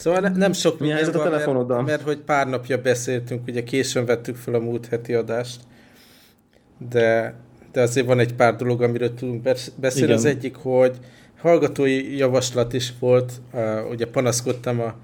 [0.00, 1.76] Szóval ne, nem sok Mi helyzet a telefonoddal?
[1.76, 5.60] Mert, mert hogy pár napja beszéltünk, ugye későn vettük fel a múlt heti adást,
[6.88, 7.34] de,
[7.72, 9.42] de azért van egy pár dolog, amiről tudunk
[9.76, 9.98] beszélni.
[9.98, 10.16] Igen.
[10.16, 10.96] Az egyik, hogy
[11.40, 14.94] hallgatói javaslat is volt, uh, ugye panaszkodtam a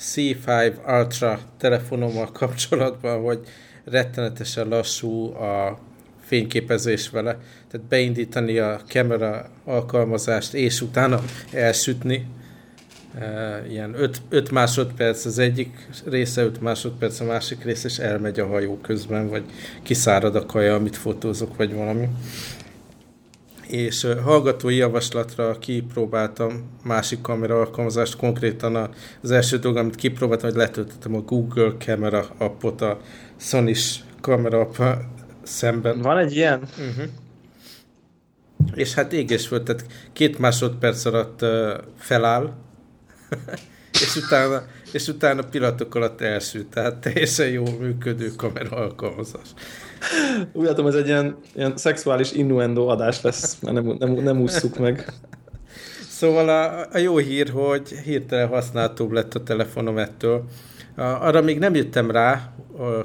[0.00, 3.40] C5 Ultra telefonommal kapcsolatban, hogy
[3.84, 5.78] rettenetesen lassú a
[6.20, 7.38] fényképezés vele,
[7.70, 11.20] tehát beindítani a kamera alkalmazást, és utána
[11.52, 12.26] elsütni.
[13.68, 13.94] Ilyen
[14.28, 19.28] 5 másodperc az egyik része, 5 másodperc a másik része, és elmegy a hajó közben,
[19.28, 19.44] vagy
[19.82, 22.08] kiszárad a kaja, amit fotózok, vagy valami
[23.72, 28.90] és hallgatói javaslatra kipróbáltam másik kamera alkalmazást, konkrétan
[29.22, 33.00] az első dolog, amit kipróbáltam, hogy letöltöttem a Google Camera appot a
[33.36, 33.76] sony
[34.20, 34.98] kamera app
[35.42, 36.00] szemben.
[36.00, 36.58] Van egy ilyen?
[36.60, 37.04] Uh-huh.
[38.74, 41.44] És hát égés volt, tehát két másodperc alatt
[41.98, 42.52] feláll,
[44.04, 49.48] és utána, és utána pillanatok alatt elsült, tehát teljesen jó működő kamera alkalmazás.
[50.52, 54.78] Úgy látom, ez egy ilyen, ilyen szexuális innuendo adás lesz, mert nem, nem, nem ússzuk
[54.78, 55.12] meg.
[56.08, 60.44] Szóval a, a jó hír, hogy hirtelen használhatóbb lett a telefonom ettől.
[60.96, 62.52] Arra még nem jöttem rá.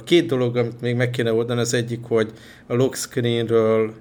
[0.03, 2.31] Két dolog, amit még meg kéne oldani, az egyik, hogy
[2.67, 3.93] a lock screenről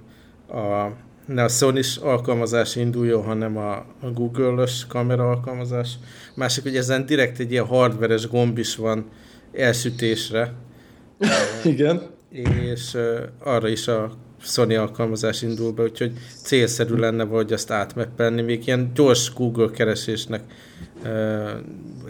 [0.47, 0.87] a,
[1.27, 5.93] ne a sony alkalmazás induljon, hanem a, Google-ös kamera alkalmazás.
[6.35, 9.05] Másik, hogy ezen direkt egy ilyen hardveres gomb is van
[9.53, 10.53] elsütésre.
[11.63, 12.97] Igen és
[13.39, 14.11] arra is a
[14.41, 16.11] Sony alkalmazás indul be, úgyhogy
[16.43, 18.41] célszerű lenne vagy azt átmeppelni.
[18.41, 20.41] Még ilyen gyors Google keresésnek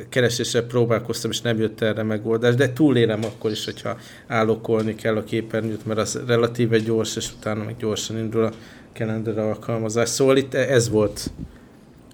[0.10, 5.24] keresésre próbálkoztam, és nem jött erre megoldás, de túlélem akkor is, hogyha állokolni kell a
[5.24, 8.52] képernyőt, mert az relatíve gyors, és utána meg gyorsan indul a
[8.98, 10.10] calendar alkalmazás.
[10.10, 11.32] Szóval itt ez volt.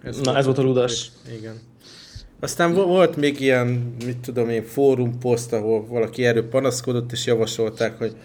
[0.03, 1.11] Ez Na, volt ez volt a rudás.
[1.37, 1.53] Igen.
[2.39, 7.97] Aztán volt még ilyen, mit tudom én, fórum poszt, ahol valaki erről panaszkodott, és javasolták,
[7.97, 8.15] hogy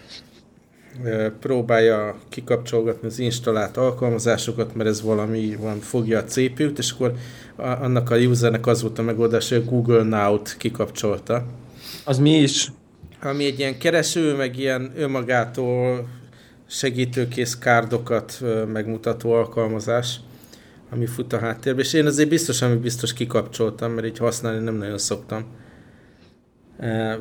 [1.39, 7.13] próbálja kikapcsolgatni az installált alkalmazásokat, mert ez valami van, fogja a CPU-t, és akkor
[7.55, 11.45] annak a usernek az volt a megoldás, hogy a Google Now-t kikapcsolta.
[12.05, 12.71] Az mi is?
[13.21, 16.07] Ami egy ilyen kereső, meg ilyen önmagától
[16.69, 20.19] segítőkész kárdokat megmutató alkalmazás
[20.89, 24.75] ami fut a háttérben, és én azért biztos, ami biztos kikapcsoltam, mert így használni nem
[24.75, 25.45] nagyon szoktam.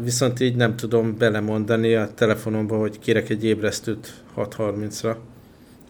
[0.03, 5.16] Viszont így nem tudom belemondani a telefonomba, hogy kérek egy ébresztőt 6.30-ra.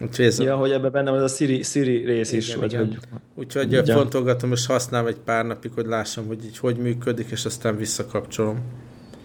[0.01, 0.57] Úgyhogy ez ja, a...
[0.57, 2.55] hogy ebben bennem ez a Siri, Siri rész igen, is.
[2.55, 2.87] Vagy igen.
[2.87, 2.99] Hogy...
[3.35, 3.85] Úgyhogy igen.
[3.85, 8.61] fontolgatom, és használom egy pár napig, hogy lássam, hogy így hogy működik, és aztán visszakapcsolom.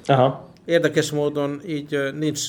[0.05, 0.49] Aha.
[0.65, 2.41] Érdekes módon így nincs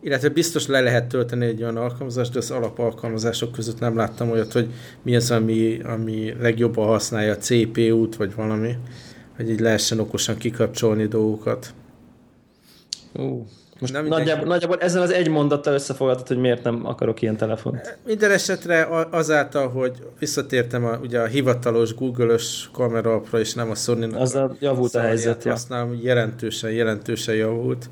[0.00, 4.52] illetve biztos le lehet tölteni egy olyan alkalmazást, de az alapalkalmazások között nem láttam olyat,
[4.52, 4.68] hogy
[5.02, 8.76] mi az, ami, ami legjobban használja a CPU-t, vagy valami,
[9.36, 11.74] hogy így lehessen okosan kikapcsolni dolgokat.
[13.14, 13.46] Uh,
[13.80, 17.98] most nem nagyjából, nagyjából ezzel az egy mondattal összefoglaltad, hogy miért nem akarok ilyen telefont.
[18.06, 24.14] Minden esetre azáltal, hogy visszatértem a, ugye a hivatalos Google-ös kamerapra, és nem a sony
[24.14, 25.42] Azzal javult a helyzet.
[25.42, 27.88] Használom, jelentősen, jelentősen javult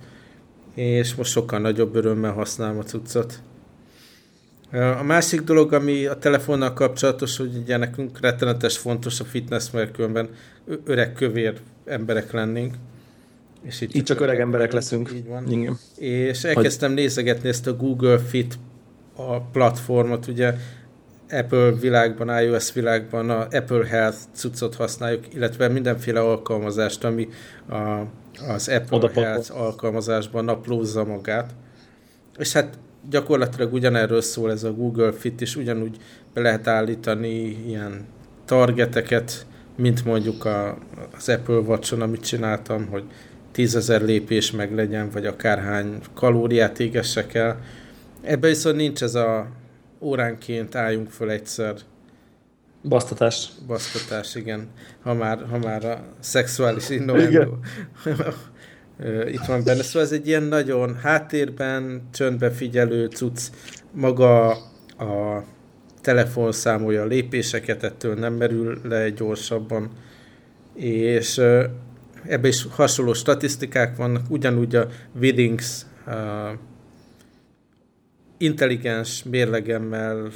[0.76, 3.41] és most sokkal nagyobb örömmel használom a cuccot.
[4.72, 9.92] A másik dolog, ami a telefonnal kapcsolatos, hogy ugye nekünk rettenetes fontos a fitness, mert
[9.92, 10.28] különben
[10.84, 12.75] öreg kövér emberek lennénk.
[13.62, 15.10] És itt, itt csak öreg emberek leszünk.
[15.14, 15.50] Így van.
[15.50, 15.78] Igen.
[15.97, 16.98] És elkezdtem hogy...
[16.98, 18.58] nézegetni ezt a Google Fit
[19.16, 20.54] a platformot, ugye
[21.31, 27.28] Apple világban, iOS világban a Apple Health cuccot használjuk, illetve mindenféle alkalmazást, ami
[27.69, 28.03] a
[28.49, 31.55] az Apple Oda Health alkalmazásban naplózza magát.
[32.38, 32.79] És hát
[33.11, 35.97] gyakorlatilag ugyanerről szól ez a Google Fit, és ugyanúgy
[36.35, 38.05] be lehet állítani ilyen
[38.44, 39.47] targeteket,
[39.77, 40.79] mint mondjuk a,
[41.17, 43.05] az Apple Watch-on, amit csináltam, hogy
[43.53, 47.61] tízezer lépés meg legyen, vagy akárhány kalóriát égessek el.
[48.23, 49.47] Ebben viszont nincs ez a
[50.00, 51.75] óránként álljunk föl egyszer
[52.88, 53.49] Basztatás.
[53.67, 54.69] Basztatás, igen.
[55.03, 57.43] Ha már, ha már a szexuális innuendo
[59.35, 59.83] itt van benne.
[59.83, 63.41] Szóval ez egy ilyen nagyon háttérben, csöndbe figyelő cucc.
[63.93, 64.50] Maga
[64.99, 65.44] a
[66.00, 69.91] telefon számolja a lépéseket, ettől nem merül le gyorsabban.
[70.75, 71.38] És
[72.23, 74.88] ebben is hasonló statisztikák vannak, ugyanúgy a
[75.21, 75.87] Widdings
[78.38, 80.31] intelligens mérlegemmel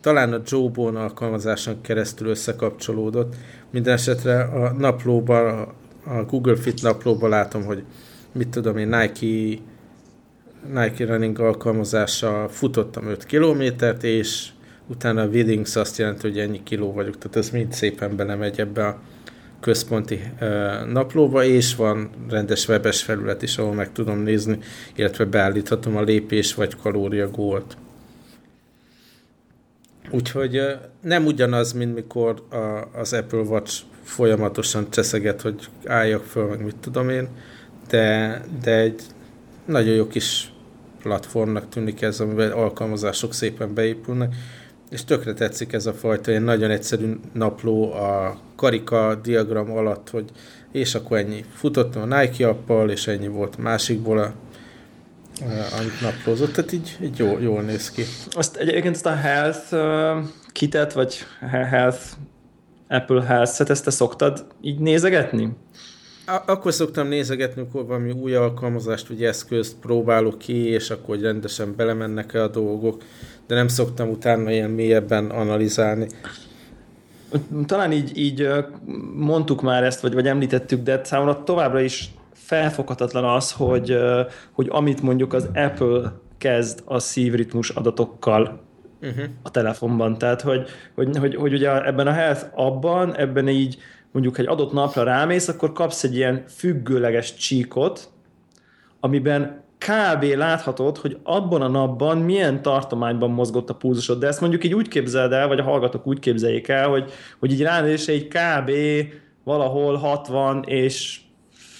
[0.00, 3.34] talán a Jobon alkalmazáson keresztül összekapcsolódott.
[3.70, 5.68] Minden esetre a naplóban,
[6.04, 7.84] a Google Fit naplóban látom, hogy
[8.32, 9.60] mit tudom én, Nike
[10.74, 14.48] Nike Running alkalmazással futottam 5 kilométert, és
[14.86, 18.86] utána a Widdings azt jelenti, hogy ennyi kiló vagyok, tehát ez mind szépen belemegy ebbe
[18.86, 19.00] a
[19.60, 20.20] központi
[20.92, 24.58] naplóba, és van rendes webes felület is, ahol meg tudom nézni,
[24.94, 27.76] illetve beállíthatom a lépés vagy kalória gólt.
[30.10, 30.60] Úgyhogy
[31.02, 36.76] nem ugyanaz, mint mikor a, az Apple Watch folyamatosan cseszeget, hogy álljak föl, meg mit
[36.76, 37.28] tudom én,
[37.88, 39.02] de, de egy
[39.64, 40.52] nagyon jó kis
[41.02, 44.34] platformnak tűnik ez, amiben alkalmazások szépen beépülnek,
[44.90, 50.30] és tökre tetszik ez a fajta ilyen nagyon egyszerű napló a karika diagram alatt, hogy
[50.72, 51.44] és akkor ennyi.
[51.54, 54.32] Futottam a Nike appal, és ennyi volt másikból a
[55.78, 58.02] amit naplózott, tehát így, így jól, jól néz ki.
[58.30, 62.00] Azt egyébként ezt a Health uh, kitet, vagy Health
[62.88, 65.56] Apple Health-et, ezt te szoktad így nézegetni?
[66.46, 71.74] akkor szoktam nézegetni, amikor valami új alkalmazást, vagy eszközt próbálok ki, és akkor hogy rendesen
[71.76, 73.02] belemennek -e a dolgok,
[73.46, 76.06] de nem szoktam utána ilyen mélyebben analizálni.
[77.66, 78.48] Talán így, így
[79.14, 82.10] mondtuk már ezt, vagy, vagy említettük, de számomra továbbra is
[82.48, 83.98] felfoghatatlan az, hogy,
[84.52, 88.60] hogy amit mondjuk az Apple kezd a szívritmus adatokkal
[89.02, 89.24] uh-huh.
[89.42, 90.18] a telefonban.
[90.18, 93.78] Tehát, hogy, hogy, hogy, hogy ugye ebben a Health abban, ebben így
[94.12, 98.08] mondjuk egy adott napra rámész, akkor kapsz egy ilyen függőleges csíkot,
[99.00, 100.22] amiben kb.
[100.24, 104.88] láthatod, hogy abban a napban milyen tartományban mozgott a pulzusod, de ezt mondjuk így úgy
[104.88, 108.70] képzeld el, vagy a hallgatók úgy képzeljék el, hogy, hogy így ránézése egy kb.
[109.44, 111.20] valahol 60 és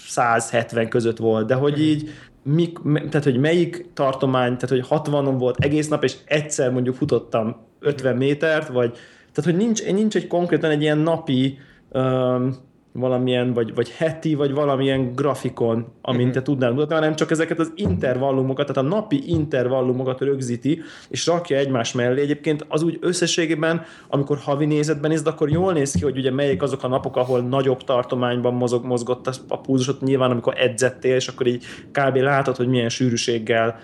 [0.08, 2.10] 170 között volt, de hogy így
[2.42, 7.56] mik, tehát hogy melyik tartomány, tehát hogy 60-on volt egész nap, és egyszer mondjuk futottam
[7.80, 8.90] 50 métert, vagy
[9.32, 11.58] tehát hogy nincs, nincs egy konkrétan egy ilyen napi
[11.92, 12.56] um,
[12.98, 16.34] valamilyen, vagy, vagy heti, vagy valamilyen grafikon, amint uh-huh.
[16.34, 21.56] te tudnál mutatni, hanem csak ezeket az intervallumokat, tehát a napi intervallumokat rögzíti, és rakja
[21.56, 22.20] egymás mellé.
[22.20, 26.62] Egyébként az úgy összességében, amikor havi nézetben nézd, akkor jól néz ki, hogy ugye melyik
[26.62, 31.46] azok a napok, ahol nagyobb tartományban mozog, mozgott a pulzusot, nyilván amikor edzettél, és akkor
[31.46, 32.16] így kb.
[32.16, 33.80] látod, hogy milyen sűrűséggel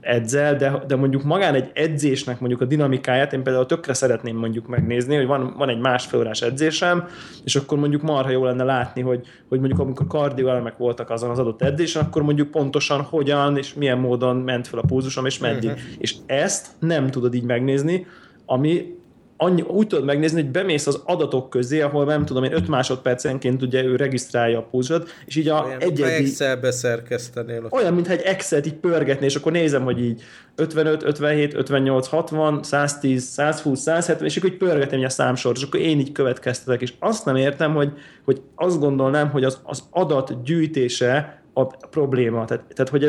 [0.00, 4.66] edzel, de, de mondjuk magán egy edzésnek mondjuk a dinamikáját én például tökre szeretném mondjuk
[4.66, 7.08] megnézni, hogy van, van egy másfél órás edzésem,
[7.44, 11.38] és akkor mondjuk marha jó lenne látni, hogy, hogy mondjuk amikor kardioelemek voltak azon az
[11.38, 15.70] adott edzésen, akkor mondjuk pontosan hogyan és milyen módon ment fel a pulzusom, és meddig.
[15.70, 15.84] Uh-huh.
[15.98, 18.06] És ezt nem tudod így megnézni,
[18.46, 19.02] ami
[19.36, 23.62] annyi, úgy tudod megnézni, hogy bemész az adatok közé, ahol nem tudom én 5 másodpercenként
[23.62, 26.12] ugye ő regisztrálja a pulzsot, és így a olyan, egyedi...
[26.12, 27.66] Excel-be szerkesztenél.
[27.70, 30.22] Olyan, mintha egy Excel-t így pörgetné, és akkor nézem, hogy így
[30.54, 35.80] 55, 57, 58, 60, 110, 120, 170, és akkor így pörgetem a számsort, és akkor
[35.80, 37.92] én így következtetek, és azt nem értem, hogy,
[38.24, 42.44] hogy azt gondolnám, hogy az, az adat gyűjtése a probléma.
[42.44, 43.04] Tehát, tehát hogy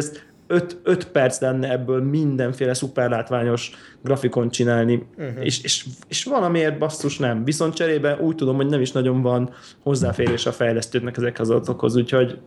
[0.47, 3.71] ez 5 perc lenne ebből mindenféle szuperlátványos
[4.03, 5.45] grafikon csinálni, uh-huh.
[5.45, 7.43] és, és, és valamiért basszus nem.
[7.43, 9.49] Viszont cserébe úgy tudom, hogy nem is nagyon van
[9.83, 12.39] hozzáférés a fejlesztőknek ezekhez az adatokhoz, úgyhogy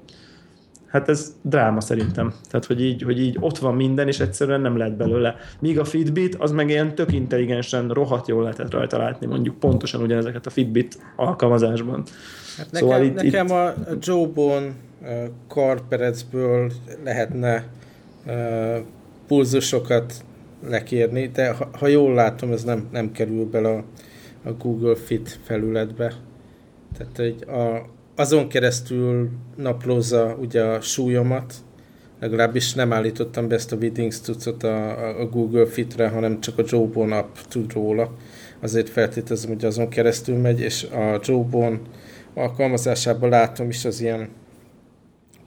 [0.88, 2.34] hát ez dráma szerintem.
[2.50, 5.36] Tehát, hogy így, hogy így ott van minden, és egyszerűen nem lehet belőle.
[5.60, 10.02] Míg a Fitbit, az meg ilyen tök intelligensen, rohadt jól lehetett rajta látni, mondjuk pontosan
[10.02, 12.02] ugyanezeket a Fitbit alkalmazásban.
[12.56, 13.52] Hát nekem, szóval itt, nekem itt...
[13.52, 14.74] a Joe-bon
[15.48, 16.72] karperecből
[17.04, 17.64] lehetne
[19.26, 20.24] pulzusokat
[20.68, 23.84] lekérni, de ha, ha jól látom, ez nem, nem kerül bele a,
[24.42, 26.12] a Google Fit felületbe.
[26.96, 31.54] Tehát egy a, azon keresztül naplózza ugye a súlyomat,
[32.20, 36.64] legalábbis nem állítottam be ezt a Widdings tucot a, a Google Fitre, hanem csak a
[36.66, 38.14] Jawbone app tud róla.
[38.60, 41.80] Azért feltételezem, hogy azon keresztül megy, és a Jawbone
[42.34, 44.28] alkalmazásában látom is az ilyen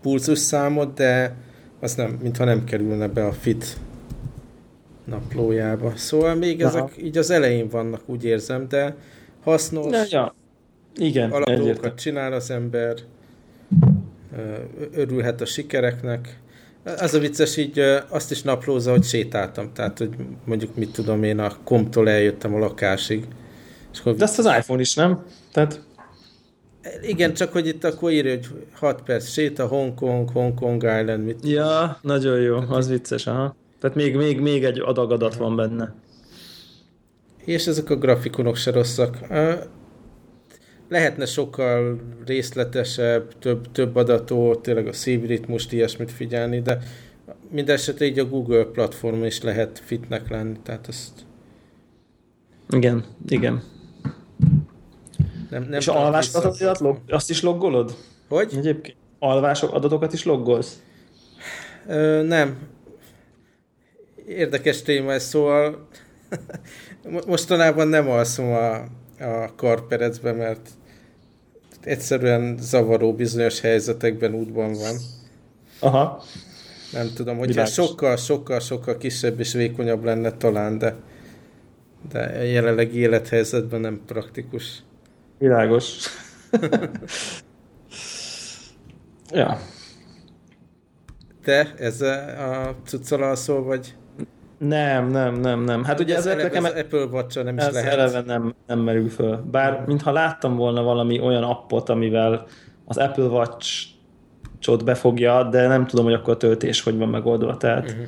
[0.02, 1.36] pulzus számot, de
[1.82, 3.78] az nem, mintha nem kerülne be a fit
[5.06, 5.94] naplójába.
[5.96, 6.78] Szóval még Aha.
[6.78, 8.96] ezek így az elején vannak, úgy érzem, de
[9.44, 9.92] hasznos.
[9.92, 10.36] Ja, ja.
[10.96, 12.96] Igen, alapolókat csinál az ember,
[14.94, 16.40] örülhet a sikereknek.
[16.84, 21.40] Az a vicces, így azt is naplóza, hogy sétáltam, tehát hogy mondjuk mit tudom én,
[21.40, 23.26] a komtól eljöttem a lakásig.
[23.94, 25.24] És akkor De ezt az iPhone is, nem?
[25.52, 25.82] Tehát
[27.02, 31.98] igen, csak hogy itt akkor írja, hogy 6 perc séta, Hongkong, Hongkong Island, mit Ja,
[32.02, 33.56] nagyon jó, az vicces, aha.
[33.80, 35.94] Tehát még, még, még egy adag adat van benne.
[37.46, 39.18] És ezek a grafikonok se rosszak.
[40.90, 46.80] Lehetne sokkal részletesebb, több, több adató, tényleg a szívritmust, ilyesmit figyelni, de
[47.50, 51.12] mindesetre így a Google platformon is lehet fitnek lenni, tehát ezt...
[52.70, 53.64] Igen, igen.
[55.52, 57.96] Nem, nem és alvás adatokat log, azt is loggolod?
[58.30, 58.54] Hogy?
[58.58, 60.82] Egyébként alvások adatokat is loggolsz?
[61.88, 62.58] Ö, nem.
[64.28, 65.88] Érdekes téma ez, szóval
[67.28, 68.74] mostanában nem alszom a,
[69.24, 70.70] a karperecbe, mert
[71.84, 74.96] egyszerűen zavaró bizonyos helyzetekben útban van.
[75.80, 76.24] Aha.
[76.92, 80.96] Nem tudom, hogyha sokkal, sokkal, sokkal kisebb és vékonyabb lenne talán, de,
[82.12, 84.84] de jelenleg élethelyzetben nem praktikus.
[85.42, 86.08] Világos.
[89.34, 89.58] ja.
[91.44, 93.96] Te ez a cuccal alszol, vagy?
[94.58, 95.84] Nem, nem, nem, nem.
[95.84, 96.64] Hát ugye ez, ez nekem...
[96.64, 97.92] Az Apple watch nem is ez lehet.
[97.92, 99.38] eleve nem, nem merül föl.
[99.52, 102.46] Bár mintha láttam volna valami olyan appot, amivel
[102.86, 103.88] az Apple Watch
[104.60, 108.06] csot befogja, de nem tudom, hogy akkor a töltés hogy van megoldva, tehát uh-huh.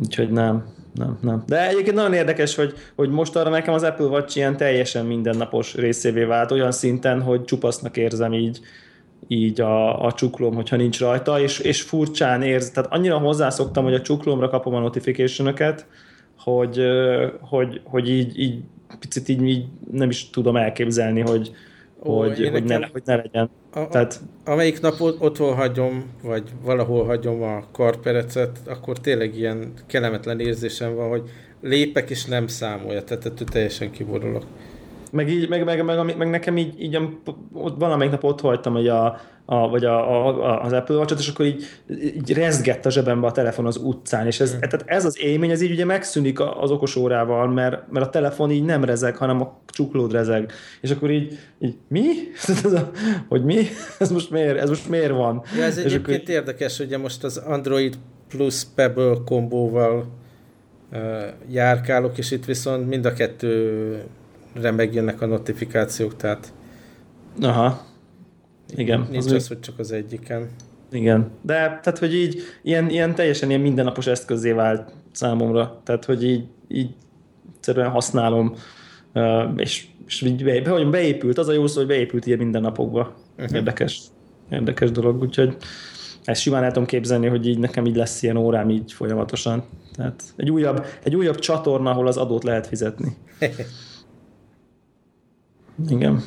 [0.00, 1.42] úgyhogy nem, nem, nem.
[1.46, 5.74] De egyébként nagyon érdekes, hogy, hogy most arra nekem az Apple Watch ilyen teljesen mindennapos
[5.74, 8.60] részévé vált, olyan szinten, hogy csupasznak érzem így,
[9.28, 13.94] így a, a csuklóm, hogyha nincs rajta, és, és furcsán érz, tehát annyira hozzászoktam, hogy
[13.94, 15.54] a csuklómra kapom a notification
[16.38, 16.80] hogy,
[17.40, 18.60] hogy, hogy így, így
[18.98, 21.52] picit így, így nem is tudom elképzelni, hogy,
[22.04, 23.50] Ó, hogy, hogy, ne, hogy ne legyen.
[23.72, 24.20] A, Tehát...
[24.44, 31.08] Amelyik nap otthon hagyom, vagy valahol hagyom a karperecet, akkor tényleg ilyen kellemetlen érzésem van,
[31.08, 31.30] hogy
[31.60, 34.44] lépek és nem számolja, tehát ettől teljesen kiborulok.
[35.12, 36.98] Meg, így, meg, meg, meg, meg, nekem így, így
[37.52, 41.28] ott valamelyik nap ott hagytam, hogy a, a, vagy a, a, az Apple watch és
[41.28, 44.58] akkor így, így rezgett a zsebembe a telefon az utcán, és ez, mm.
[44.58, 48.50] tehát ez az élmény, ez így ugye megszűnik az okos órával, mert, mert a telefon
[48.50, 50.52] így nem rezeg, hanem a csuklód rezeg.
[50.80, 52.04] És akkor így, így mi?
[53.28, 53.66] hogy mi?
[53.98, 55.42] Ez most miért, ez most miért van?
[55.56, 56.34] Ja, ez és egyébként akkor...
[56.34, 60.06] érdekes, ugye most az Android plus Pebble kombóval
[60.92, 60.98] uh,
[61.50, 64.04] járkálok, és itt viszont mind a kettőre
[64.60, 66.52] megjönnek a notifikációk, tehát
[67.40, 67.86] Aha.
[68.76, 69.06] Igen.
[69.10, 70.48] Nincs az, az, hogy csak az egyiken.
[70.90, 76.24] Igen, de tehát, hogy így ilyen, ilyen teljesen ilyen mindennapos eszközé vált számomra, tehát, hogy
[76.24, 76.90] így, így
[77.54, 78.54] egyszerűen használom,
[79.56, 83.14] és, és így be, hogy beépült, az a jó szó, hogy beépült ilyen mindennapokba.
[83.38, 83.56] Uh-huh.
[83.56, 84.00] Érdekes,
[84.50, 85.56] érdekes dolog, úgyhogy
[86.24, 89.64] ezt simán el tudom képzelni, hogy így nekem így lesz ilyen órám így folyamatosan.
[89.96, 93.16] Tehát egy újabb, egy újabb csatorna, ahol az adót lehet fizetni.
[95.88, 96.22] Igen.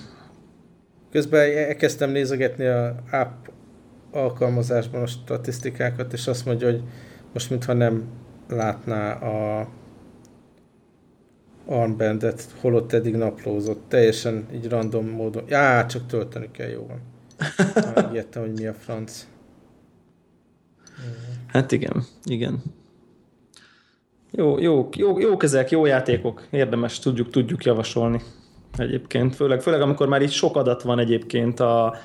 [1.11, 3.47] Közben elkezdtem nézegetni a app
[4.11, 6.83] alkalmazásban a statisztikákat, és azt mondja, hogy
[7.33, 8.03] most mintha nem
[8.47, 9.67] látná a
[11.65, 13.83] armbandet, holott eddig naplózott.
[13.87, 15.43] Teljesen így random módon.
[15.47, 17.01] Já, csak tölteni kell, jó van.
[17.95, 19.27] Megijedtem, hogy mi a franc.
[21.47, 22.63] Hát igen, igen.
[24.31, 26.47] Jó, jó, jó, jó ezek, jó játékok.
[26.49, 28.21] Érdemes, tudjuk, tudjuk javasolni
[28.77, 31.95] egyébként, főleg, főleg amikor már itt sok adat van egyébként a,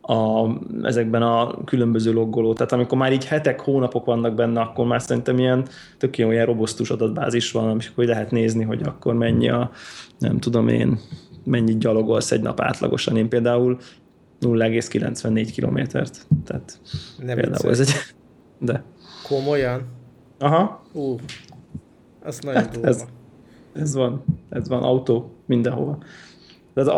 [0.00, 0.48] a,
[0.82, 5.38] ezekben a különböző loggoló, tehát amikor már így hetek, hónapok vannak benne, akkor már szerintem
[5.38, 5.66] ilyen
[5.98, 9.70] tök jó ilyen robosztus adatbázis van, amikor lehet nézni, hogy akkor mennyi a,
[10.18, 10.98] nem tudom én,
[11.44, 13.16] mennyit gyalogolsz egy nap átlagosan.
[13.16, 13.78] Én például
[14.40, 16.26] 0,94 kilométert.
[16.44, 16.80] Tehát
[17.18, 17.92] nem például ez egy...
[18.58, 18.82] De.
[19.28, 19.82] Komolyan?
[20.38, 20.82] Aha.
[20.92, 21.16] Ú,
[22.24, 23.04] az nagyon hát ez,
[23.78, 25.98] ez van, ez van, autó mindenhova.
[26.74, 26.88] De az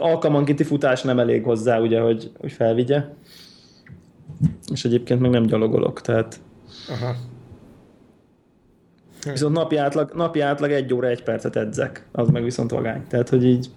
[0.00, 3.04] alkalmankénti futás nem elég hozzá, ugye, hogy, hogy felvigye.
[4.72, 6.40] És egyébként meg nem gyalogolok, tehát...
[6.88, 7.14] Aha.
[9.30, 12.06] Viszont napi átlag, napi átlag egy óra, egy percet edzek.
[12.12, 13.06] Az meg viszont vagány.
[13.08, 13.70] Tehát, hogy így...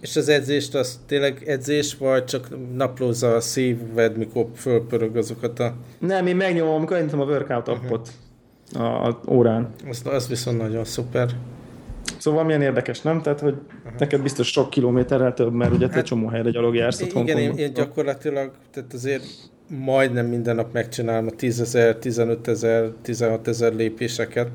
[0.00, 5.74] És az edzést, az tényleg edzés, vagy csak naplózza a szíved, mikor fölpörög azokat a...
[5.98, 8.06] Nem, én megnyomom, amikor a workout appot uh-huh.
[8.74, 9.68] A, a órán.
[9.88, 11.28] Az, az viszont nagyon szuper.
[12.18, 13.22] Szóval milyen érdekes, nem?
[13.22, 13.98] Tehát, hogy uh-huh.
[13.98, 17.38] neked biztos sok kilométerrel több, mert ugye te hát, csomó helyre gyalog jársz ott Igen,
[17.38, 19.24] én, én gyakorlatilag, tehát azért
[19.68, 24.48] majdnem minden nap megcsinálom a 10 ezer, 15 ezer, 16 ezer lépéseket,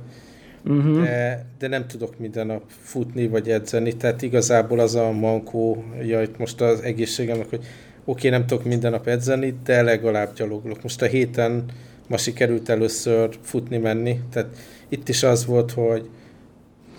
[0.66, 1.04] uh-huh.
[1.04, 6.38] de, de nem tudok minden nap futni vagy edzeni, tehát igazából az a mankója itt
[6.38, 7.66] most az egészségemnek, hogy
[8.06, 10.84] oké, okay, nem tudok minden nap edzeni, de legalább gyaloglok.
[10.84, 11.66] Most a héten
[12.08, 14.50] ma sikerült először futni menni, tehát
[14.90, 16.10] itt is az volt, hogy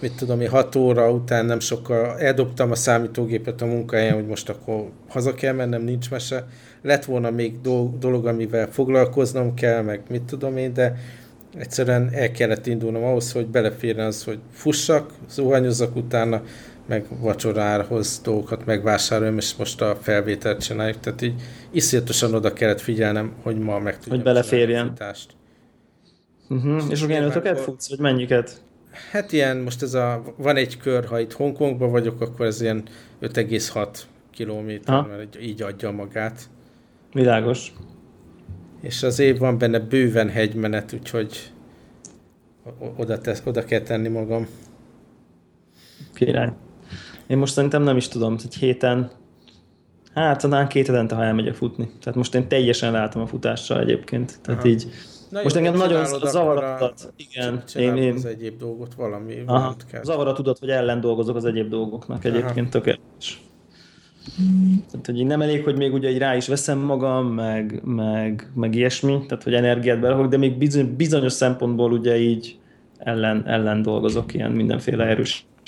[0.00, 4.49] mit tudom én, hat óra után nem sokkal eldobtam a számítógépet a munkahelyen, hogy most
[4.49, 6.47] akkor haza kell mennem, nincs mese.
[6.83, 7.61] Lett volna még
[7.99, 10.97] dolog, amivel foglalkoznom kell, meg mit tudom én, de
[11.59, 16.43] egyszerűen el kellett indulnom ahhoz, hogy beleférjen az, hogy fussak, zuhanyozzak utána,
[16.88, 21.00] meg vacsorához dolgokat megvásároljam, és most a felvételt csináljuk.
[21.00, 24.97] Tehát így iszonyatosan oda kellett figyelnem, hogy ma meg Hogy beleférjen.
[26.49, 26.83] Uh-huh.
[26.90, 28.62] És akkor futsz, vagy mennyiket?
[29.11, 32.83] Hát ilyen, most ez a, van egy kör, ha itt Hongkongban vagyok, akkor ez ilyen
[33.23, 33.99] 5,6
[34.30, 36.40] kilométer, mert így adja magát.
[37.12, 37.73] Világos.
[38.80, 41.52] És az év van benne bőven hegymenet, úgyhogy
[42.97, 44.47] oda, tesz, oda kell tenni magam.
[46.14, 46.52] Király.
[47.28, 49.11] Én most szerintem nem is tudom, egy héten
[50.14, 51.90] Hát talán két hetente, ha elmegyek futni.
[52.00, 54.38] Tehát most én teljesen látom a futással egyébként.
[54.42, 54.68] Tehát Aha.
[54.68, 54.87] így
[55.30, 57.12] Na most jó, engem nagyon zavar a tudat.
[57.16, 58.14] Igen, én, én...
[58.14, 59.42] az egyéb dolgot valami.
[59.47, 63.42] Aha, zavar a tudat, hogy ellen dolgozok az egyéb dolgoknak egyébként tökéletes.
[64.90, 69.26] Tehát, hogy nem elég, hogy még ugye rá is veszem magam, meg, meg, meg ilyesmi,
[69.28, 72.58] tehát hogy energiát berakok, de még bizony, bizonyos szempontból ugye így
[72.99, 75.04] ellen, ellen dolgozok ilyen mindenféle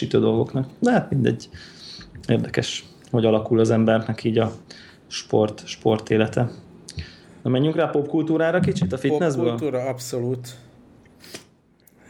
[0.00, 0.66] erősítő dolgoknak.
[0.78, 1.48] De hát mindegy.
[2.28, 4.52] Érdekes, hogy alakul az embernek így a
[5.06, 6.50] sport, sport élete.
[7.42, 9.50] Na menjünk rá popkultúrára kicsit, a fitnessből?
[9.50, 10.48] Popkultúra, abszolút.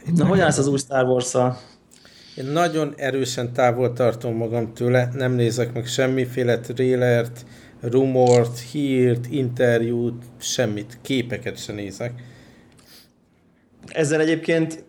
[0.07, 1.57] Itt Na, hogy állsz az új Star wars -szal?
[2.35, 7.45] Én nagyon erősen távol tartom magam tőle, nem nézek meg semmiféle trailert,
[7.81, 12.13] rumort, hírt, interjút, semmit, képeket se nézek.
[13.87, 14.83] Ezzel egyébként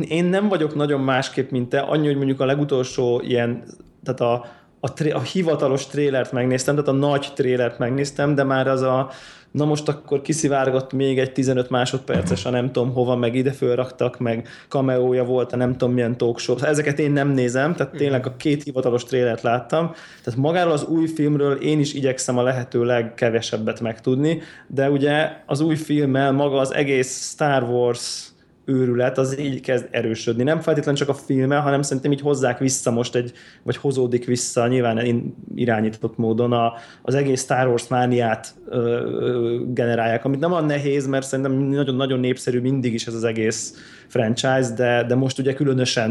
[0.00, 3.64] én nem vagyok nagyon másképp, mint te, annyi, hogy mondjuk a legutolsó ilyen,
[4.02, 4.46] tehát a,
[4.80, 9.10] a, a hivatalos trélert megnéztem, tehát a nagy trélert megnéztem, de már az a
[9.54, 14.18] na most akkor kiszivárgott még egy 15 másodperces, a nem tudom hova, meg ide fölraktak,
[14.18, 16.56] meg kameója volt, a nem tudom milyen talk show.
[16.62, 19.92] Ezeket én nem nézem, tehát tényleg a két hivatalos trélert láttam.
[20.24, 25.60] Tehát magáról az új filmről én is igyekszem a lehető legkevesebbet megtudni, de ugye az
[25.60, 28.33] új filmmel maga az egész Star Wars
[28.64, 30.42] őrület az így kezd erősödni.
[30.42, 34.66] Nem feltétlenül csak a filme, hanem szerintem így hozzák vissza most egy, vagy hozódik vissza
[34.66, 40.64] nyilván irányított módon a, az egész Star Wars mániát ö, ö, generálják, amit nem olyan
[40.64, 43.74] nehéz, mert szerintem nagyon-nagyon népszerű mindig is ez az egész
[44.06, 46.10] franchise, de, de most ugye különösen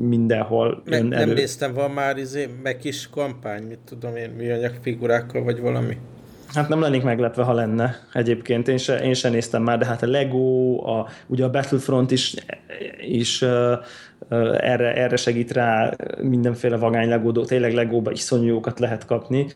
[0.00, 1.32] mindenhol Me, Nem elő.
[1.32, 5.96] néztem, van már izé, meg kis kampány, mit tudom én, műanyag figurákkal, vagy valami.
[6.54, 8.68] Hát nem lennék meglepve, ha lenne egyébként.
[8.68, 12.34] Én se, én se néztem már, de hát a Lego, a, ugye a Battlefront is,
[13.00, 13.72] is uh,
[14.30, 19.46] uh, erre, erre segít rá mindenféle vagány Lego, tényleg Legóba iszonyú jókat lehet kapni.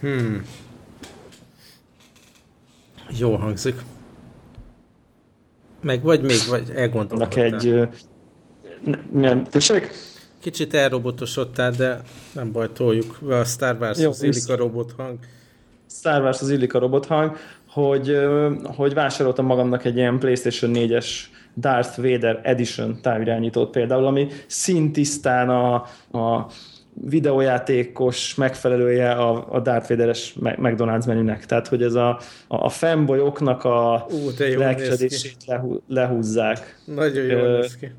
[0.00, 0.44] Hmm.
[3.18, 3.74] Jó hangzik.
[5.82, 7.44] Meg vagy még, vagy elgondolkodtál?
[7.44, 7.88] egy...
[9.12, 9.90] Nem, tessék?
[10.40, 12.00] Kicsit elrobotosodtál, de
[12.32, 13.18] nem baj, toljuk.
[13.30, 15.18] A Star Wars illik a robot hang.
[15.90, 17.36] Star Wars az illik a robothang,
[17.68, 18.18] hogy,
[18.76, 21.06] hogy vásároltam magamnak egy ilyen PlayStation 4-es
[21.56, 25.74] Darth Vader Edition távirányítót például, ami szintisztán a,
[26.18, 26.46] a
[26.94, 31.46] videójátékos megfelelője a, a Darth Vader-es McDonald's menünek.
[31.46, 32.08] Tehát, hogy ez a,
[32.48, 34.06] a, a fanboyoknak a
[34.56, 36.78] lelkesedését lehú, lehúzzák.
[36.84, 37.92] Nagyon jó néz ki.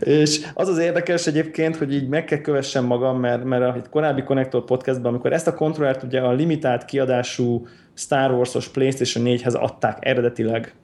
[0.00, 4.22] És az az érdekes egyébként, hogy így meg kell kövessem magam, mert, mert a korábbi
[4.22, 9.98] Connector podcastban, amikor ezt a kontrollert ugye a limitált kiadású Star Wars-os PlayStation 4-hez adták
[10.00, 10.74] eredetileg,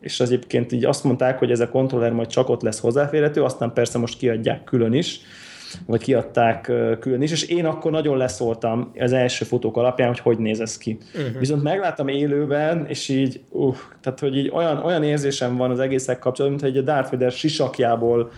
[0.00, 3.42] és az egyébként így azt mondták, hogy ez a kontroller majd csak ott lesz hozzáférhető,
[3.42, 5.20] aztán persze most kiadják külön is,
[5.86, 10.38] vagy kiadták külön is, és én akkor nagyon leszóltam az első fotók alapján, hogy hogy
[10.38, 10.98] néz ez ki.
[11.14, 11.38] Uh-huh.
[11.38, 16.18] Viszont megláttam élőben, és így, uh, tehát hogy így olyan, olyan érzésem van az egészek
[16.18, 18.30] kapcsolatban, mint hogy a Darth Vader sisakjából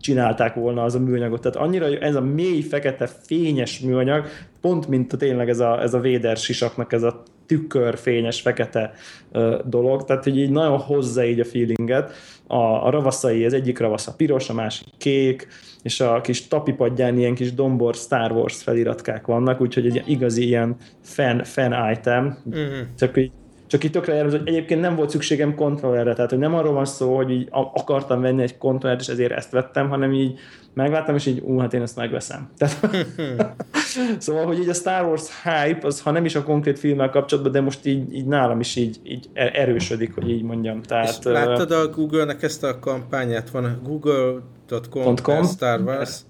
[0.00, 1.40] csinálták volna az a műanyagot.
[1.40, 4.26] Tehát annyira ez a mély, fekete, fényes műanyag,
[4.60, 8.92] pont mint a, tényleg ez a, ez a Véder sisaknak ez a tükör, fényes, fekete
[9.32, 12.12] uh, dolog, tehát hogy így nagyon hozza így a feelinget.
[12.46, 15.48] A, a ravaszai, az egyik ravasz a piros, a másik kék,
[15.82, 20.76] és a kis tapipadján ilyen kis dombor Star Wars feliratkák vannak, úgyhogy egy igazi ilyen
[21.00, 22.78] fan, fan item, uh-huh.
[22.98, 23.32] csak így
[23.72, 26.84] csak itt tökre jelző, hogy egyébként nem volt szükségem kontrollerre, tehát hogy nem arról van
[26.84, 30.38] szó, hogy így akartam venni egy kontrollert, és ezért ezt vettem, hanem így
[30.74, 32.50] megláttam, és így, ú, hát én ezt megveszem.
[32.58, 32.80] Tehát,
[34.18, 37.52] szóval, hogy így a Star Wars hype, az ha nem is a konkrét filmmel kapcsolatban,
[37.52, 40.82] de most így, így nálam is így, így erősödik, hogy így mondjam.
[40.82, 43.50] Tehát, és láttad a Google-nek ezt a kampányát?
[43.50, 46.20] Van a google.com Star Wars,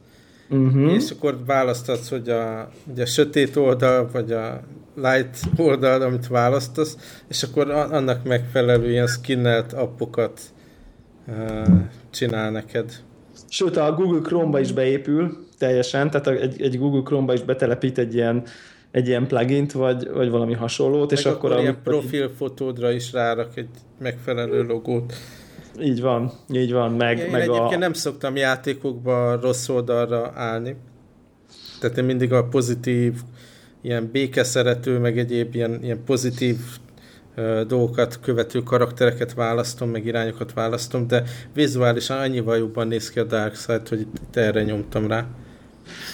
[0.51, 0.93] uh-huh.
[0.93, 4.61] és akkor választatsz, hogy a, ugye a sötét oldal, vagy a
[4.95, 10.41] light oldal, amit választasz, és akkor annak megfelelő ilyen skinnelt appokat
[11.29, 11.67] uh,
[12.11, 12.93] csinál neked.
[13.49, 18.15] Sőt, a Google Chrome-ba is beépül teljesen, tehát egy, egy Google Chrome-ba is betelepít egy
[18.15, 18.45] ilyen
[18.91, 21.51] egy ilyen plugint, vagy, vagy valami hasonlót, Meg és akkor...
[21.51, 25.13] akkor ilyen profilfotódra is rárak egy megfelelő logót.
[25.81, 26.93] Így van, így van.
[26.93, 27.79] Meg, én meg egyébként a...
[27.79, 30.77] nem szoktam játékokba rossz oldalra állni.
[31.81, 33.13] Tehát én mindig a pozitív,
[33.83, 36.57] ilyen békeszerető, meg egyéb ilyen, ilyen pozitív
[37.67, 41.23] dolgokat követő karaktereket választom, meg irányokat választom, de
[41.55, 45.27] vizuálisan annyival jobban néz ki a Dark Side, hogy itt, erre nyomtam rá.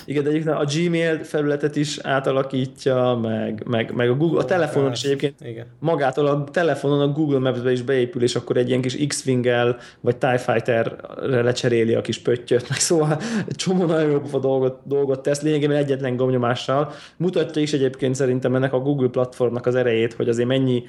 [0.04, 4.92] Igen, de egyébként a Gmail felületet is átalakítja, meg, meg, meg a Google, a telefonon
[4.92, 5.66] is egyébként Igen.
[5.78, 10.16] magától a telefonon a Google Maps-be is beépül, és akkor egy ilyen kis X-Wing-el, vagy
[10.16, 15.42] TIE Fighter-re lecseréli a kis pöttyöt, meg szóval egy csomó nagyon jó dolgot, dolgot tesz,
[15.42, 16.92] lényegében egyetlen gomnyomással.
[17.16, 20.82] Mutatja is egyébként szerintem ennek a Google platformnak az erejét, hogy azért mennyi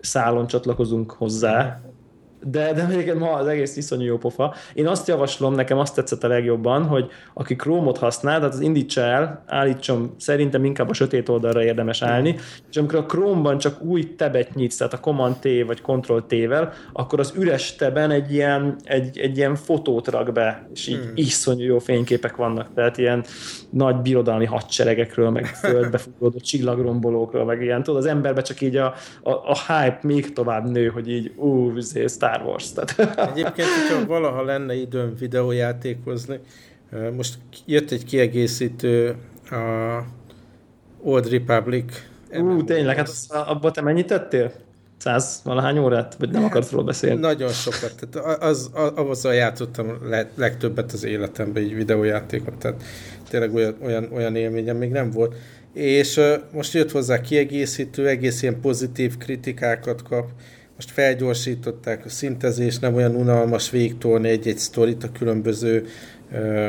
[0.00, 1.80] szálon csatlakozunk hozzá,
[2.50, 4.54] de, de még ma az egész iszonyú jó pofa.
[4.74, 9.00] Én azt javaslom, nekem azt tetszett a legjobban, hogy aki Chrome-ot használ, tehát az indítsa
[9.00, 12.36] el, állítsom, szerintem inkább a sötét oldalra érdemes állni,
[12.70, 16.72] és amikor a Chrome-ban csak új tebet nyitsz, tehát a Command T vagy Control T-vel,
[16.92, 21.12] akkor az üres teben egy ilyen, egy, egy ilyen fotót rak be, és így hmm.
[21.14, 23.24] iszonyú jó fényképek vannak, tehát ilyen
[23.70, 28.94] nagy birodalmi hadseregekről, meg földbe futódó csillagrombolókról, meg ilyen, tudod, az emberbe csak így a,
[29.22, 31.72] a, a hype még tovább nő, hogy így ú,
[32.36, 32.72] Star Wars.
[32.72, 33.30] Tehát.
[33.30, 36.40] Egyébként, hogyha valaha lenne időm videójátékozni,
[37.16, 39.14] most jött egy kiegészítő
[39.50, 40.02] a
[41.02, 42.02] Old Republic.
[42.38, 44.52] Ú, tényleg, hát abban te mennyit tettél?
[44.98, 46.16] Száz valahány órát?
[46.18, 47.20] Vagy nem akarsz róla beszélni?
[47.20, 47.94] Nagyon sokat.
[48.10, 49.98] Tehát az, az, azzal játszottam
[50.34, 52.56] legtöbbet az életemben, egy videójátékot.
[52.58, 52.82] Tehát
[53.28, 55.34] tényleg olyan, olyan, olyan élményem még nem volt.
[55.72, 60.28] És uh, most jött hozzá kiegészítő, egész ilyen pozitív kritikákat kap
[60.76, 65.86] most felgyorsították a szintezést, nem olyan unalmas végtolni egy-egy sztorit a különböző
[66.32, 66.68] ö,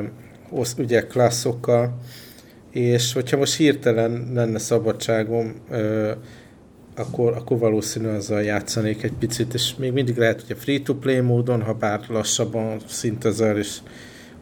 [0.50, 1.98] osz, ugye klasszokkal,
[2.72, 6.12] és hogyha most hirtelen lenne szabadságom, ö,
[6.96, 11.62] akkor, akkor valószínűleg azzal játszanék egy picit, és még mindig lehet, hogy a free-to-play módon,
[11.62, 13.78] ha bár lassabban szintezel, és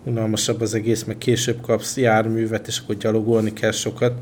[0.04, 4.14] unalmasabb az egész, meg később kapsz járművet, és akkor gyalogolni kell sokat,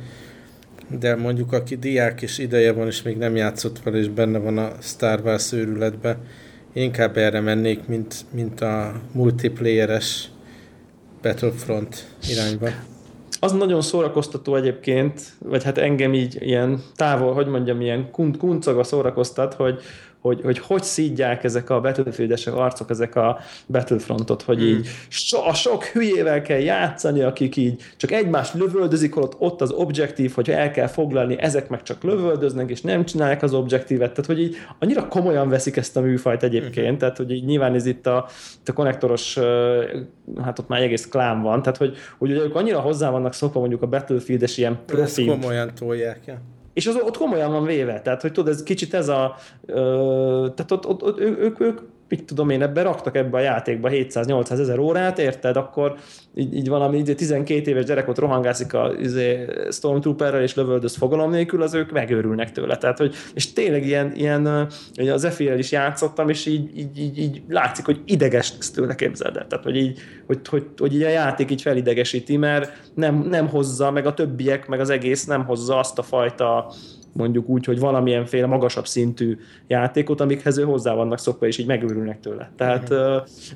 [0.99, 4.57] de mondjuk aki diák és ideje van, és még nem játszott vele, és benne van
[4.57, 6.17] a Star Wars őrületbe,
[6.73, 10.29] inkább erre mennék, mint, mint a multiplayeres
[11.21, 12.67] Battlefront irányba.
[13.39, 19.53] Az nagyon szórakoztató egyébként, vagy hát engem így ilyen távol, hogy mondjam, ilyen kuncaga szórakoztat,
[19.53, 19.81] hogy,
[20.23, 24.67] hogy, hogy hogy szídják ezek a battlefield arcok, ezek a Battlefrontot, hogy hmm.
[24.67, 29.71] így so, a sok hülyével kell játszani, akik így csak egymást lövöldözik, ott, ott az
[29.71, 34.25] objektív, hogy el kell foglalni, ezek meg csak lövöldöznek, és nem csinálják az objektívet, tehát
[34.25, 36.97] hogy így annyira komolyan veszik ezt a műfajt egyébként, hmm.
[36.97, 38.27] tehát hogy így nyilván ez itt a,
[38.59, 39.37] itt a konnektoros,
[40.43, 43.81] hát ott már egész klám van, tehát hogy, hogy ők annyira hozzá vannak szokva mondjuk
[43.81, 45.25] a Battlefield-es ilyen profi.
[45.25, 46.41] Komolyan tolják, ja
[46.73, 50.71] és az ott komolyan van véve, tehát hogy tudod, ez kicsit ez a, ö, tehát
[50.71, 54.79] ott, ott, ott ők, ők, mit tudom én, ebbe raktak ebbe a játékba 700-800 ezer
[54.79, 55.57] órát, érted?
[55.57, 55.95] Akkor
[56.35, 61.29] így, így valami így 12 éves gyerek ott rohangászik a izé, Stormtrooperrel és lövöldöz fogalom
[61.29, 62.77] nélkül, az ők megőrülnek tőle.
[62.77, 64.45] Tehát, hogy, és tényleg ilyen, ilyen
[65.11, 69.37] az Efi-rel is játszottam, és így, így, így, így látszik, hogy ideges lesz tőle, képzeld
[69.37, 69.47] el.
[69.47, 73.91] Tehát, hogy így, hogy, hogy, hogy így a játék így felidegesíti, mert nem, nem hozza,
[73.91, 76.73] meg a többiek, meg az egész nem hozza azt a fajta
[77.13, 82.19] mondjuk úgy, hogy valamilyenféle magasabb szintű játékot, amikhez ő hozzá vannak szokva, és így megőrülnek
[82.19, 82.51] tőle.
[82.57, 82.97] Tehát uh,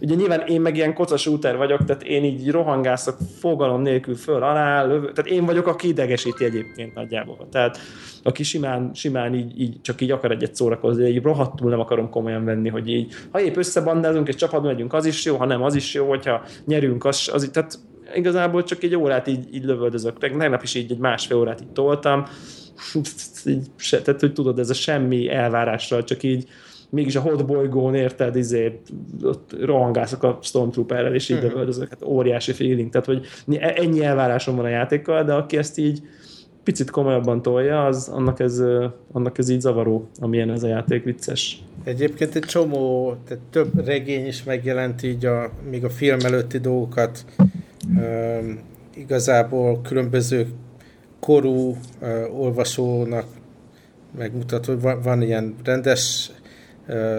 [0.01, 4.43] ugye nyilván én meg ilyen kocas úter vagyok, tehát én így rohangászok fogalom nélkül föl
[4.43, 7.47] alá, lövő, tehát én vagyok, aki idegesíti egyébként nagyjából.
[7.51, 7.77] Tehát
[8.23, 12.45] aki simán, simán így, így csak így akar egyet szórakozni, így rohadtul nem akarom komolyan
[12.45, 15.75] venni, hogy így, ha épp összebandázunk és csapatban megyünk, az is jó, ha nem, az
[15.75, 17.79] is jó, hogyha nyerünk, az, az tehát
[18.15, 20.17] igazából csak egy órát így, így lövöldözök.
[20.17, 22.25] Tegnap is így egy másfél órát így toltam,
[23.45, 26.47] így, se, tehát hogy tudod, ez a semmi elvárással, csak így
[26.89, 28.79] mégis a hot bolygón érted, izé,
[29.23, 31.77] ott rohangászok a Stormtrooperrel, és így uh-huh.
[31.77, 33.25] hát óriási feeling, tehát hogy
[33.59, 36.01] ennyi elvárásom van a játékkal, de aki ezt így
[36.63, 38.63] picit komolyabban tolja, az, annak, ez,
[39.11, 41.63] annak ez így zavaró, amilyen ez a játék vicces.
[41.83, 47.25] Egyébként egy csomó, tehát több regény is megjelent így a, még a film előtti dolgokat.
[47.97, 48.59] Üm,
[48.95, 50.47] igazából különböző
[51.19, 51.77] korú
[52.37, 53.25] olvasónak
[54.17, 56.31] megmutat, hogy van, van ilyen rendes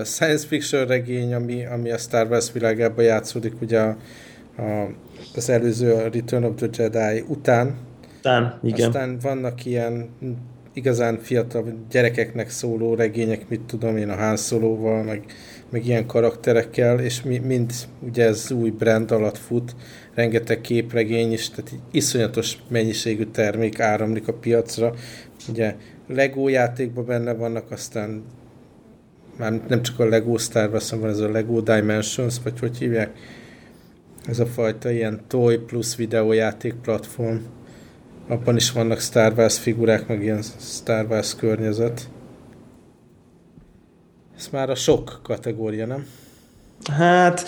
[0.04, 3.96] science fiction regény, ami, ami a Star Wars világában játszódik, ugye a,
[4.56, 4.88] a,
[5.34, 7.76] az előző a Return of the Jedi után.
[8.18, 8.86] Után, igen.
[8.86, 10.08] Aztán vannak ilyen
[10.72, 15.24] igazán fiatal gyerekeknek szóló regények, mit tudom én, a Han Solo-val, meg,
[15.70, 19.74] meg ilyen karakterekkel, és mi, mind ugye ez új brand alatt fut,
[20.14, 24.94] rengeteg képregény is, tehát egy iszonyatos mennyiségű termék áramlik a piacra.
[25.48, 25.74] Ugye
[26.06, 28.22] Lego játékban benne vannak, aztán
[29.38, 33.10] már nem csak a Lego Star Wars, hanem ez a Lego Dimensions, vagy hogy hívják,
[34.26, 37.36] ez a fajta ilyen toy plusz videójáték platform.
[38.28, 42.08] Abban is vannak Star Wars figurák, meg ilyen Star Wars környezet.
[44.38, 46.06] Ez már a sok kategória, nem?
[46.92, 47.44] Hát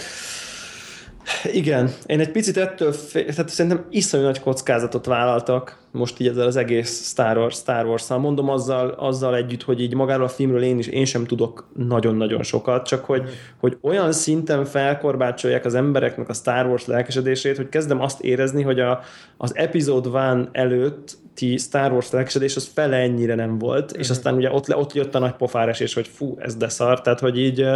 [1.52, 6.46] Igen, én egy picit ettől, fél, tehát szerintem iszonyú nagy kockázatot vállaltak most így ezzel
[6.46, 8.18] az egész Star Wars, Star wars -szal.
[8.18, 12.42] Mondom azzal, azzal együtt, hogy így magáról a filmről én is, én sem tudok nagyon-nagyon
[12.42, 13.28] sokat, csak hogy,
[13.60, 18.80] hogy olyan szinten felkorbácsolják az embereknek a Star Wars lelkesedését, hogy kezdem azt érezni, hogy
[18.80, 19.00] a,
[19.36, 24.16] az epizód van előtt ti Star Wars lelkesedés az fele ennyire nem volt, és mhm.
[24.16, 27.20] aztán ugye ott, ott jött a nagy pofárás, és hogy fú, ez de szar, tehát
[27.20, 27.66] hogy így,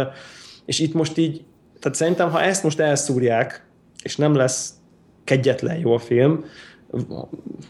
[0.65, 1.43] és itt most így
[1.79, 3.65] tehát szerintem, ha ezt most elszúrják,
[4.03, 4.73] és nem lesz
[5.23, 6.45] kegyetlen jó a film,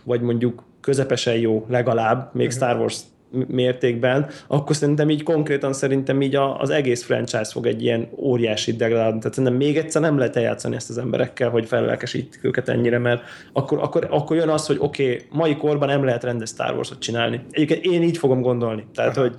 [0.03, 2.61] vagy mondjuk közepesen jó legalább, még uh-huh.
[2.61, 2.99] Star Wars
[3.47, 9.17] mértékben, akkor szerintem így konkrétan szerintem így az egész franchise fog egy ilyen óriási degradálni.
[9.17, 13.21] Tehát szerintem még egyszer nem lehet eljátszani ezt az emberekkel, hogy fellelkesítik őket ennyire, mert
[13.53, 16.99] akkor, akkor, akkor jön az, hogy oké, okay, mai korban nem lehet rendes Star Wars-ot
[16.99, 17.41] csinálni.
[17.51, 18.85] Egyébként én így fogom gondolni.
[18.93, 19.35] Tehát, hogy,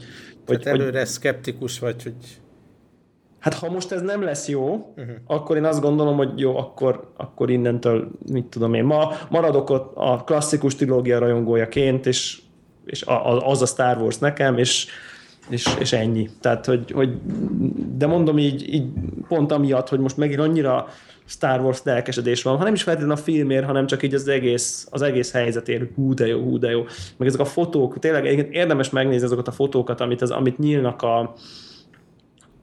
[0.46, 2.14] hogy, Tehát előre hogy, szkeptikus vagy, hogy
[3.46, 5.14] Hát ha most ez nem lesz jó, uh-huh.
[5.26, 9.92] akkor én azt gondolom, hogy jó, akkor, akkor innentől, mit tudom én, ma maradok ott
[9.94, 12.40] a klasszikus trilógia rajongójaként, és,
[12.84, 13.04] és
[13.44, 14.86] az a Star Wars nekem, és,
[15.48, 16.30] és, és ennyi.
[16.40, 17.16] Tehát, hogy, hogy,
[17.96, 18.86] de mondom így, így
[19.28, 20.88] pont amiatt, hogy most megint annyira
[21.24, 24.86] Star Wars lelkesedés van, ha nem is feltétlenül a filmért, hanem csak így az egész,
[24.90, 26.84] az egész helyzetért, hú de jó, hú de jó.
[27.16, 31.34] Meg ezek a fotók, tényleg érdemes megnézni azokat a fotókat, amit, az, amit nyílnak a,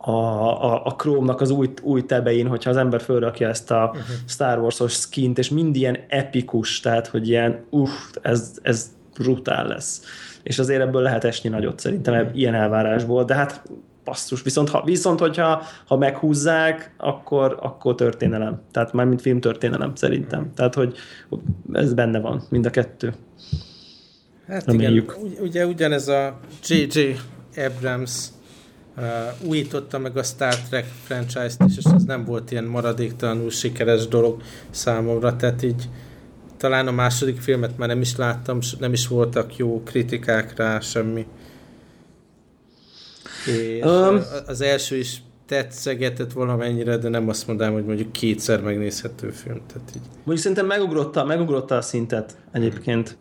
[0.05, 4.03] a, a, a Chrome-nak az új, új tebein, hogyha az ember fölrakja ezt a uh-huh.
[4.27, 10.01] Star Wars-os skint, és mind ilyen epikus, tehát, hogy ilyen, uff, ez, ez brutál lesz.
[10.43, 12.37] És azért ebből lehet esni nagyot szerintem, uh-huh.
[12.37, 13.63] ilyen elvárásból, de hát
[14.03, 14.41] passzus.
[14.41, 18.61] Viszont, ha, viszont hogyha ha meghúzzák, akkor, akkor történelem.
[18.71, 19.39] Tehát már mint film
[19.93, 20.39] szerintem.
[20.39, 20.53] Uh-huh.
[20.55, 20.95] Tehát, hogy
[21.73, 23.13] ez benne van, mind a kettő.
[24.47, 25.17] Hát Reméljük.
[25.23, 26.99] igen, ugye ugyanez a J.J.
[27.55, 28.27] Abrams
[28.97, 29.03] uh,
[29.47, 34.41] újította meg a Star Trek franchise-t is, és ez nem volt ilyen maradéktalanul sikeres dolog
[34.69, 35.89] számomra, tehát így
[36.57, 41.27] talán a második filmet már nem is láttam, nem is voltak jó kritikák rá, semmi.
[43.45, 49.29] És um, az első is tetszegetett valamennyire, de nem azt mondanám, hogy mondjuk kétszer megnézhető
[49.29, 49.61] film.
[49.67, 50.01] Tehát így.
[50.13, 53.17] Mondjuk szerintem megugrotta, megugrotta a szintet egyébként.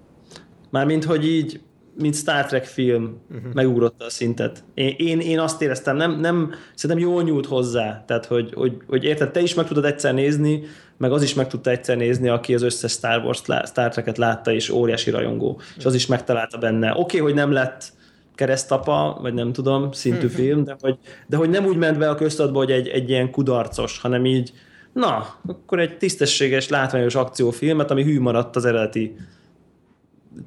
[0.70, 1.60] Mármint, hogy így
[1.98, 3.52] mint Star Trek film uh-huh.
[3.52, 4.64] megugrotta a szintet.
[4.74, 9.04] Én, én, én azt éreztem, nem, nem, szerintem jól nyúlt hozzá, tehát hogy, hogy, hogy
[9.04, 10.62] érted, te is meg tudod egyszer nézni,
[10.96, 14.52] meg az is meg tudta egyszer nézni, aki az összes Star Wars, Star Trek-et látta,
[14.52, 15.66] és óriási rajongó, uh-huh.
[15.76, 16.90] és az is megtalálta benne.
[16.90, 17.92] Oké, okay, hogy nem lett
[18.34, 20.40] keresztapa, vagy nem tudom, szintű uh-huh.
[20.40, 23.30] film, de hogy, de hogy nem úgy ment be a köztudatba, hogy egy, egy ilyen
[23.30, 24.52] kudarcos, hanem így,
[24.92, 29.16] na, akkor egy tisztességes, látványos akciófilmet, ami hű maradt az eredeti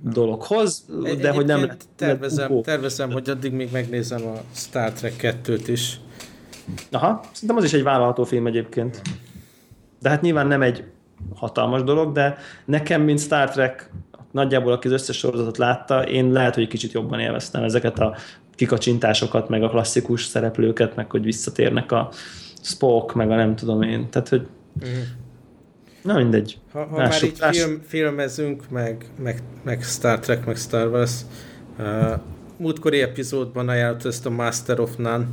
[0.02, 0.86] dologhoz,
[1.19, 1.71] de hogy nem...
[1.95, 6.00] Tervezem, tervezem, hogy addig még megnézem a Star Trek 2-t is.
[6.91, 9.02] Aha, szerintem az is egy vállalható film egyébként.
[10.02, 10.84] De hát nyilván nem egy
[11.36, 13.91] hatalmas dolog, de nekem, mint Star Trek,
[14.32, 18.15] nagyjából aki az összes sorozatot látta, én lehet, hogy kicsit jobban élveztem ezeket a
[18.56, 22.10] kikacsintásokat, meg a klasszikus szereplőket, meg hogy visszatérnek a
[22.62, 24.10] Spock, meg a nem tudom én.
[24.10, 24.48] Tehát, hogy
[24.80, 25.04] uh-huh.
[26.06, 26.58] Na mindegy.
[26.72, 31.22] Ha, ha már így film, filmezünk, meg, meg, meg Star Trek, meg Star Wars,
[31.80, 32.20] uh,
[32.58, 35.26] múltkori epizódban ajánlott ezt a Master of None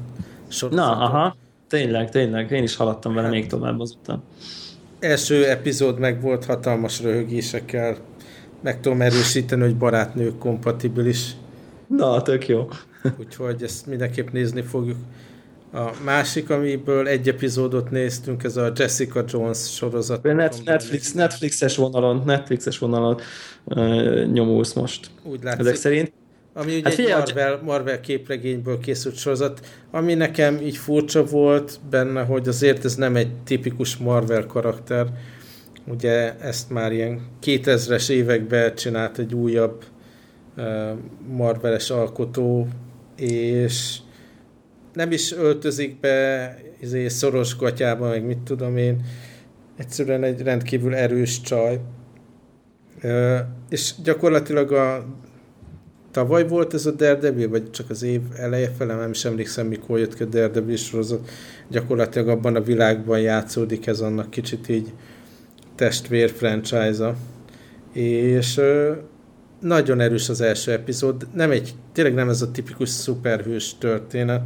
[0.49, 0.97] sorozatot.
[0.97, 1.37] Na, aha.
[1.69, 2.51] Tényleg, tényleg.
[2.51, 4.23] Én is haladtam vele hát, még tovább azután.
[4.99, 7.97] Első epizód meg volt hatalmas röhögésekkel.
[8.63, 11.31] Meg tudom erősíteni, hogy barátnők kompatibilis.
[11.87, 12.69] Na, tök jó.
[13.19, 14.97] Úgyhogy ezt mindenképp nézni fogjuk.
[15.75, 20.23] A másik, amiből egy epizódot néztünk, ez a Jessica Jones sorozat.
[20.23, 23.21] Net, Netflix, Netflixes vonalon, Netflixes vonalon
[23.65, 25.11] uh, nyomulsz most.
[25.23, 25.61] Úgy látszik.
[25.61, 26.13] Ezek szerint.
[26.55, 32.23] Ami ugye hát egy Marvel, Marvel képregényből készült sorozat, ami nekem így furcsa volt benne,
[32.23, 35.07] hogy azért ez nem egy tipikus Marvel karakter.
[35.87, 39.85] Ugye ezt már ilyen 2000-es években csinált egy újabb
[40.57, 40.65] uh,
[41.37, 42.69] Marveles alkotó,
[43.17, 43.99] és
[44.93, 49.07] nem is öltözik be izé, szoros gatyába, meg mit tudom én.
[49.77, 51.81] Egyszerűen egy rendkívül erős csaj.
[53.01, 55.07] Ö, és gyakorlatilag a
[56.11, 59.99] tavaly volt ez a Daredevil, vagy csak az év eleje fele, nem is emlékszem, mikor
[59.99, 61.29] jött ki a Daredevil sorozat.
[61.69, 64.93] Gyakorlatilag abban a világban játszódik ez annak kicsit így
[65.75, 67.17] testvér franchise-a.
[67.93, 68.93] És ö,
[69.61, 71.27] nagyon erős az első epizód.
[71.35, 74.43] Nem egy, tényleg nem ez a tipikus szuperhős történet,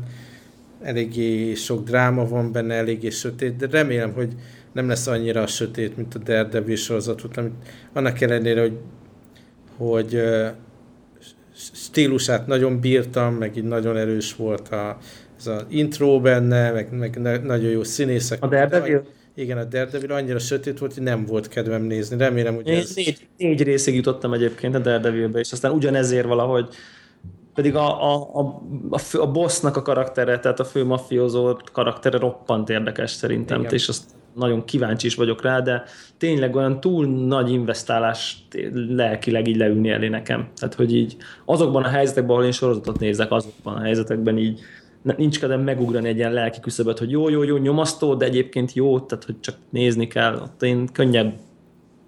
[0.86, 4.32] eléggé sok dráma van benne, eléggé sötét, de remélem, hogy
[4.72, 7.52] nem lesz annyira sötét, mint a Daredevil sorozatot, amit
[7.92, 8.78] annak ellenére, hogy,
[9.76, 10.22] hogy
[11.72, 14.98] stílusát nagyon bírtam, meg így nagyon erős volt a,
[15.38, 18.42] ez az intro benne, meg, meg nagyon jó színészek.
[18.42, 19.06] A Daredevil?
[19.34, 22.16] Igen, a Daredevil annyira sötét volt, hogy nem volt kedvem nézni.
[22.16, 22.94] Remélem, hogy ez...
[22.94, 26.68] Négy, négy részig jutottam egyébként a Daredevilbe, és aztán ugyanezért valahogy
[27.56, 32.18] pedig a, a, a, a, fő, a bossnak a karaktere, tehát a fő mafiózó karaktere
[32.18, 33.72] roppant érdekes szerintem, Igen.
[33.72, 35.82] és azt nagyon kíváncsi is vagyok rá, de
[36.18, 38.46] tényleg olyan túl nagy investálás
[38.88, 40.48] lelkileg így leülni elé nekem.
[40.56, 44.60] Tehát, hogy így azokban a helyzetekben, ahol én sorozatot nézek, azokban a helyzetekben így
[45.16, 49.00] nincs kedvem megugrani egy ilyen lelki küszöböt, hogy jó, jó, jó, nyomasztó, de egyébként jó,
[49.00, 50.34] tehát hogy csak nézni kell.
[50.42, 51.34] Ott én könnyebb,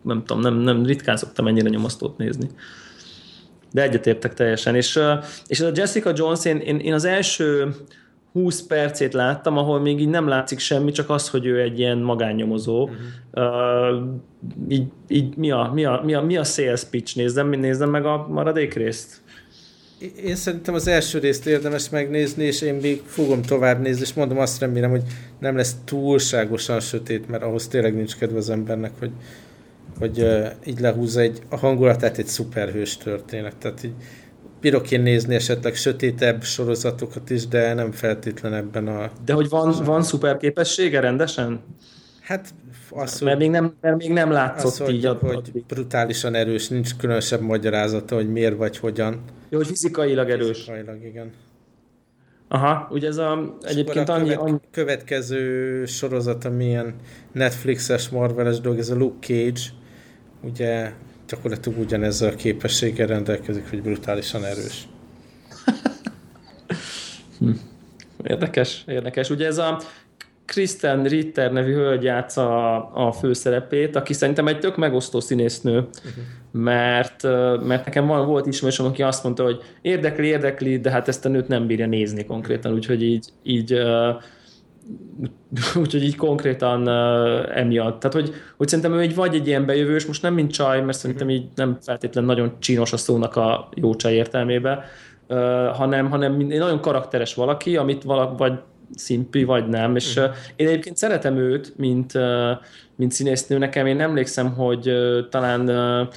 [0.02, 2.48] nem tudom, nem, nem ritkán szoktam ennyire nyomasztót nézni.
[3.72, 4.74] De egyetértek teljesen.
[4.74, 4.98] És,
[5.46, 7.74] és ez a Jessica Jones, én, én, én az első
[8.32, 11.98] 20 percét láttam, ahol még így nem látszik semmi, csak az, hogy ő egy ilyen
[11.98, 12.82] magánnyomozó.
[12.82, 13.96] Uh-huh.
[13.96, 14.08] Uh,
[14.68, 17.16] így, így mi, a, mi, a, mi, a, mi a sales pitch?
[17.16, 19.20] Nézzem, nézzem meg a maradék részt.
[20.24, 24.38] Én szerintem az első részt érdemes megnézni, és én még fogom tovább nézni, és mondom,
[24.38, 25.02] azt remélem, hogy
[25.38, 29.10] nem lesz túlságosan sötét, mert ahhoz tényleg nincs kedve az embernek, hogy,
[29.98, 33.56] hogy uh, így lehúzza egy, a hangulatát egy szuperhős történet.
[33.56, 33.94] Tehát így
[34.60, 39.10] bírok én nézni esetleg sötétebb sorozatokat is, de nem feltétlen ebben a...
[39.24, 41.60] De hogy van, van szuper képessége rendesen?
[42.20, 42.54] Hát
[42.90, 45.04] az, mert, még nem, mert még nem látszott az, így.
[45.04, 49.22] Hogy, hogy brutálisan erős, nincs különösebb magyarázata, hogy miért vagy hogyan.
[49.48, 50.56] Jó, hogy fizikailag erős.
[50.56, 51.32] Fizikailag, igen.
[52.48, 54.58] Aha, ugye ez a, egyébként a annyi, követ, annyi...
[54.70, 56.94] következő sorozat, amilyen
[57.32, 59.60] Netflixes, Marveles dolog, ez a Luke Cage,
[60.40, 60.92] ugye
[61.28, 64.88] gyakorlatilag ugyanezzel a képességgel rendelkezik, hogy brutálisan erős.
[67.38, 67.50] hm.
[68.24, 69.30] Érdekes, érdekes.
[69.30, 69.80] Ugye ez a
[70.48, 76.24] Kristen Ritter nevű hölgy játsza a, a főszerepét, aki szerintem egy tök megosztó színésznő, uh-huh.
[76.50, 77.22] mert,
[77.66, 81.28] mert nekem van, volt ismerősöm, aki azt mondta, hogy érdekli, érdekli, de hát ezt a
[81.28, 83.82] nőt nem bírja nézni konkrétan, úgyhogy így, így
[85.74, 88.00] úgyhogy így konkrétan uh, emiatt.
[88.00, 90.98] Tehát, hogy, hogy szerintem ő egy vagy egy ilyen bejövős, most nem mint csaj, mert
[90.98, 94.84] szerintem így nem feltétlen nagyon csinos a szónak a jó csaj értelmébe,
[95.28, 98.58] uh, hanem, hanem nagyon karakteres valaki, amit valak, vagy
[98.94, 99.96] szimpi, vagy nem.
[99.96, 100.24] És uh,
[100.56, 102.50] én egyébként szeretem őt, mint, uh,
[102.96, 103.58] mint színésznő.
[103.58, 106.08] Nekem én emlékszem, hogy uh, talán uh,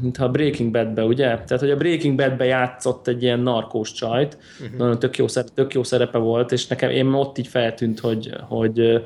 [0.00, 1.24] mintha a Breaking Bad-be, ugye?
[1.24, 4.78] Tehát, hogy a Breaking Bad-be játszott egy ilyen narkós csajt, uh-huh.
[4.78, 8.32] nagyon tök jó, szerepe, tök jó szerepe volt, és nekem én ott így feltűnt, hogy,
[8.48, 9.02] hogy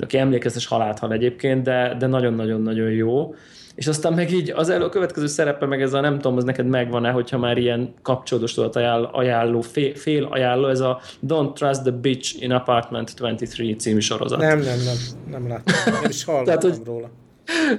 [0.00, 3.34] aki emlékeztes halált hal egyébként, de, de nagyon-nagyon-nagyon jó.
[3.74, 6.44] És aztán meg így az elő, a következő szerepe, meg ez a nem tudom, az
[6.44, 11.52] neked megvan-e, hogyha már ilyen kapcsolódós tudat ajánl, ajánló, fél, fél ajánló, ez a Don't
[11.52, 14.38] Trust the Bitch in Apartment 23 című sorozat.
[14.38, 14.96] Nem, nem, nem,
[15.30, 15.92] nem láttam.
[15.92, 17.10] Nem is hallottam Tehát, hogy, róla.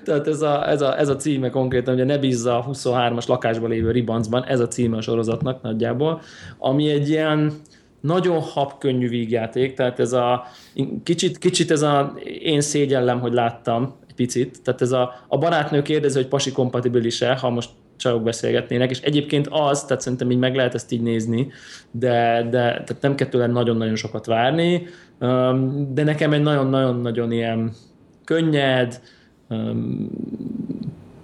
[0.03, 3.69] Tehát ez a, ez, a, ez a címe konkrétan, ugye ne bízza a 23-as lakásban
[3.69, 6.21] lévő ribancban, ez a címe a sorozatnak nagyjából,
[6.57, 7.51] ami egy ilyen
[8.01, 10.43] nagyon habkönnyű vígjáték, tehát ez a
[11.03, 15.81] kicsit, kicsit ez a én szégyellem, hogy láttam egy picit, tehát ez a, a barátnő
[15.81, 20.55] kérdezi, hogy pasi kompatibilis-e, ha most csajok beszélgetnének, és egyébként az, tehát szerintem így meg
[20.55, 21.51] lehet ezt így nézni,
[21.91, 24.87] de, de tehát nem kell tőle nagyon-nagyon sokat várni,
[25.93, 27.71] de nekem egy nagyon-nagyon-nagyon ilyen
[28.25, 29.01] könnyed,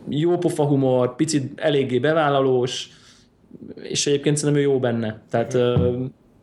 [0.10, 2.90] jó pofa humor, picit eléggé bevállalós,
[3.84, 5.22] és egyébként szerintem ő jó benne.
[5.30, 5.58] Tehát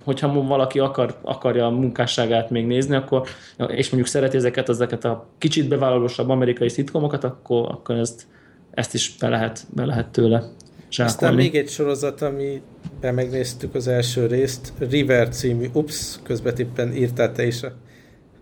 [0.05, 3.29] hogyha valaki akar, akarja a munkásságát még nézni, akkor,
[3.67, 8.27] és mondjuk szereti ezeket, ezeket a kicsit bevállalósabb amerikai szitkomokat, akkor, akkor ezt,
[8.71, 10.43] ezt is be lehet, be lehet tőle
[10.91, 11.13] zsákolni.
[11.13, 17.47] Aztán még egy sorozat, amiben megnéztük az első részt, River című, ups, közbetippen írtál te
[17.47, 17.73] is a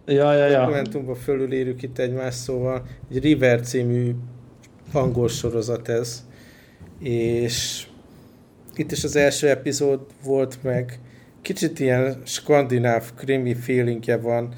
[0.06, 0.60] ja, ja, ja.
[0.60, 2.82] dokumentumban fölülírjuk itt egymás szóval.
[3.10, 4.14] Egy River című
[4.92, 6.26] angol sorozat ez,
[7.00, 7.86] és
[8.74, 11.00] itt is az első epizód volt meg,
[11.42, 14.54] kicsit ilyen skandináv krimi feelingje van,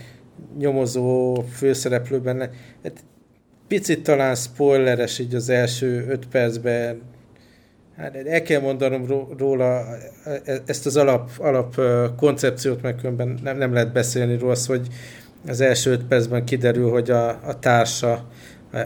[0.59, 2.51] nyomozó főszereplő benne.
[2.83, 3.05] Hát
[3.69, 7.03] picit talán spoileres így az első öt percben.
[7.97, 9.07] Hát el kell mondanom
[9.39, 9.85] róla
[10.67, 11.81] ezt az alap, alap
[12.17, 14.89] koncepciót, meg nem, nem lehet beszélni róla, hogy
[15.47, 18.29] az első öt percben kiderül, hogy a, a társa,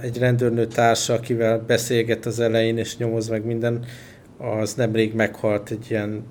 [0.02, 3.84] egy rendőrnő társa, akivel beszélget az elején és nyomoz meg minden,
[4.38, 6.24] az nemrég meghalt egy ilyen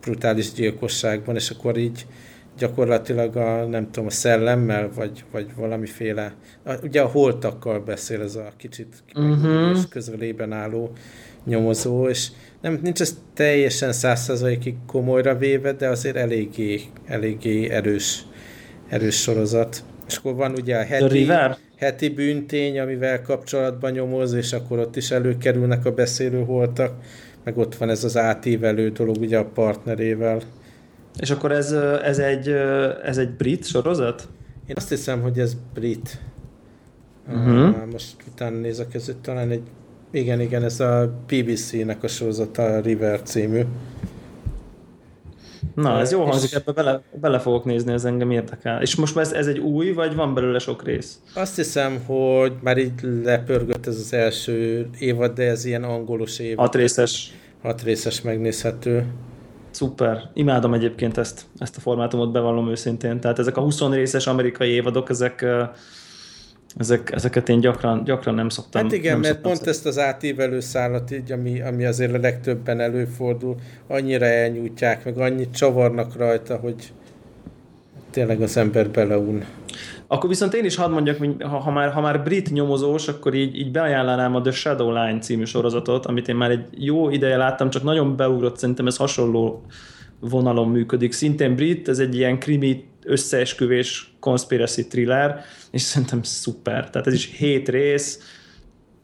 [0.00, 2.06] brutális gyilkosságban, és akkor így
[2.58, 8.36] gyakorlatilag a, nem tudom, a szellemmel, vagy, vagy valamiféle, a, ugye a holtakkal beszél ez
[8.36, 9.88] a kicsit uh-huh.
[9.88, 10.92] közelében álló
[11.44, 12.28] nyomozó, és
[12.60, 18.24] nem, nincs ez teljesen százszerzalékig komolyra véve, de azért eléggé, eléggé erős
[18.92, 19.84] erős sorozat.
[20.06, 21.28] És akkor van ugye a heti,
[21.76, 26.94] heti bűntény, amivel kapcsolatban nyomoz, és akkor ott is előkerülnek a beszélő holtak,
[27.44, 30.40] meg ott van ez az átívelő dolog ugye a partnerével.
[31.18, 31.72] És akkor ez,
[32.02, 32.48] ez, egy,
[33.04, 34.28] ez egy brit sorozat?
[34.66, 36.18] Én azt hiszem, hogy ez brit.
[37.28, 37.68] Uh-huh.
[37.68, 39.62] Uh, most utána nézek, ez talán egy
[40.10, 43.62] igen, igen, ez a BBC-nek a sorozata, a River című.
[45.74, 48.82] Na, ez jó hangzik, ebbe bele, bele fogok nézni, ez engem érdekel.
[48.82, 51.18] És most ez, ez egy új, vagy van belőle sok rész?
[51.34, 52.92] Azt hiszem, hogy már így
[53.24, 56.58] lepörgött ez az első évad, de ez ilyen angolos évad.
[56.64, 57.32] Hat részes.
[57.62, 59.06] Hat részes megnézhető.
[59.70, 60.30] Szuper.
[60.34, 63.20] Imádom egyébként ezt, ezt a formátumot, bevallom őszintén.
[63.20, 65.46] Tehát ezek a 20 részes amerikai évadok, ezek
[66.76, 68.82] ezek, ezeket én gyakran, gyakran nem szoktam.
[68.82, 73.56] Hát igen, mert pont ezt az átívelő szállat, így, ami, ami azért a legtöbben előfordul,
[73.86, 76.92] annyira elnyújtják, meg annyit csavarnak rajta, hogy
[78.10, 79.44] tényleg az ember beleun.
[80.06, 83.34] Akkor viszont én is hadd mondjak, hogy ha, ha, már, ha már brit nyomozós, akkor
[83.34, 87.36] így, így beajánlanám a The Shadow Line című sorozatot, amit én már egy jó ideje
[87.36, 89.62] láttam, csak nagyon beugrott, szerintem ez hasonló
[90.20, 91.12] vonalon működik.
[91.12, 96.90] Szintén brit, ez egy ilyen krimi összeesküvés conspiracy thriller, és szerintem szuper.
[96.90, 98.18] Tehát ez is hét rész,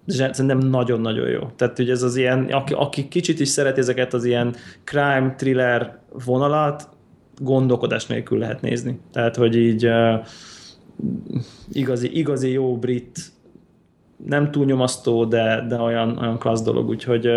[0.06, 1.50] szerintem nagyon-nagyon jó.
[1.56, 4.54] Tehát hogy ez az ilyen, aki, aki kicsit is szereti ezeket az ilyen
[4.84, 6.88] crime thriller vonalat,
[7.38, 9.00] gondolkodás nélkül lehet nézni.
[9.12, 10.26] Tehát, hogy így uh,
[11.72, 13.18] igazi, igazi jó brit
[14.26, 17.28] nem túl nyomasztó, de, de olyan, olyan klassz dolog, úgyhogy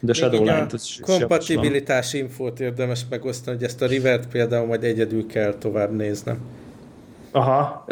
[0.00, 5.54] de Shadowline is Kompatibilitás infót érdemes megosztani, hogy ezt a Rivert például majd egyedül kell
[5.54, 6.38] tovább néznem.
[7.32, 7.84] Aha.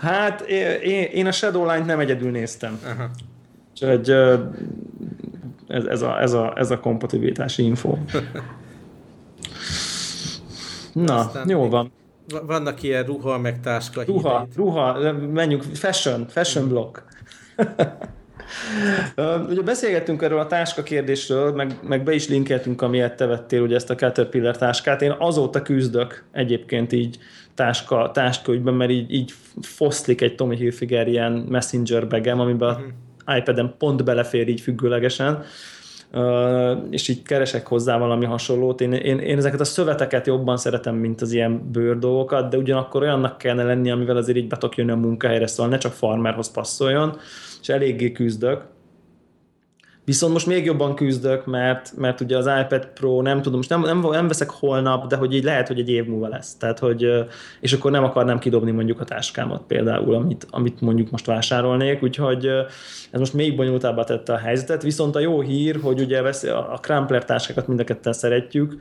[0.00, 2.78] hát én, én a Shadowline-t nem egyedül néztem.
[2.84, 3.10] Aha.
[3.70, 4.10] Úgyhogy
[5.68, 7.96] ez, ez, a, ez, a, ez a kompatibilitási info.
[10.92, 11.92] Na, Aztán jó van.
[12.46, 14.56] Vannak ilyen ruha, meg táska Ruha, híreit.
[14.56, 17.02] ruha, menjünk, fashion, fashion block.
[19.48, 23.74] ugye beszélgettünk erről a táska kérdésről, meg, meg be is linkeltünk, amilyet te vettél, ugye
[23.74, 25.02] ezt a Caterpillar táskát.
[25.02, 27.18] Én azóta küzdök egyébként így
[27.54, 32.86] táska, táskaügyben, mert így, így foszlik egy Tommy Hilfiger ilyen messenger begem, amiben uh-huh.
[33.24, 35.44] a iPad-en pont belefér így függőlegesen,
[36.16, 38.80] Uh, és így keresek hozzá valami hasonlót.
[38.80, 43.02] Én, én, én ezeket a szöveteket jobban szeretem, mint az ilyen bőr dolgokat, de ugyanakkor
[43.02, 46.50] olyannak kellene lenni, amivel azért így be tudok jönni a munkahelyre, szóval ne csak farmerhoz
[46.50, 47.16] passzoljon,
[47.64, 48.62] és eléggé küzdök.
[50.04, 53.80] Viszont most még jobban küzdök, mert, mert ugye az iPad Pro, nem tudom, most nem,
[53.80, 56.56] nem, nem veszek holnap, de hogy így lehet, hogy egy év múlva lesz.
[56.56, 57.06] Tehát, hogy,
[57.60, 62.46] és akkor nem akarnám kidobni mondjuk a táskámat például, amit, amit mondjuk most vásárolnék, úgyhogy
[63.10, 64.82] ez most még bonyolultabbá tette a helyzetet.
[64.82, 68.76] Viszont a jó hír, hogy ugye a Crumpler táskákat mind a ketten szeretjük,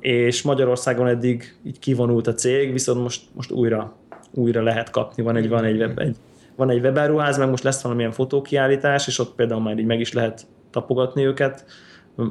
[0.00, 3.96] és Magyarországon eddig így kivonult a cég, viszont most, most újra,
[4.30, 6.16] újra lehet kapni, van egy, van egy, egy
[6.56, 10.12] van egy webáruház, meg most lesz valamilyen fotókiállítás, és ott például már így meg is
[10.12, 11.64] lehet tapogatni őket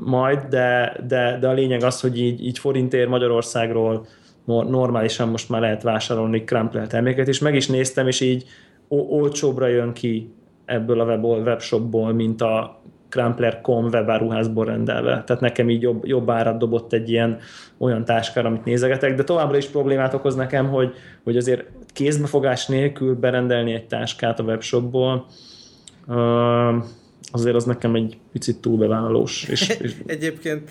[0.04, 4.06] majd, de, de, de a lényeg az, hogy így, így forintért Magyarországról
[4.46, 8.46] normálisan most már lehet vásárolni Crumpler terméket, és meg is néztem, és így
[8.88, 10.34] olcsóbbra jön ki
[10.66, 15.24] ebből a web, webshopból, mint a Crumpler.com webáruházból rendelve.
[15.26, 17.38] Tehát nekem így jobb, jobb árat dobott egy ilyen
[17.78, 21.64] olyan táskára, amit nézegetek, de továbbra is problémát okoz nekem, hogy, hogy azért
[21.96, 25.26] kézbefogás nélkül berendelni egy táskát a webshopból,
[27.32, 29.44] azért az nekem egy picit túlbevállalós.
[29.44, 29.96] És, és...
[30.06, 30.70] Egyébként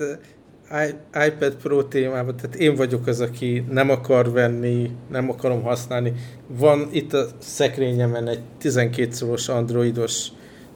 [1.26, 6.12] iPad Pro témában, tehát én vagyok az, aki nem akar venni, nem akarom használni.
[6.46, 10.28] Van itt a szekrényemen egy 12 szoros androidos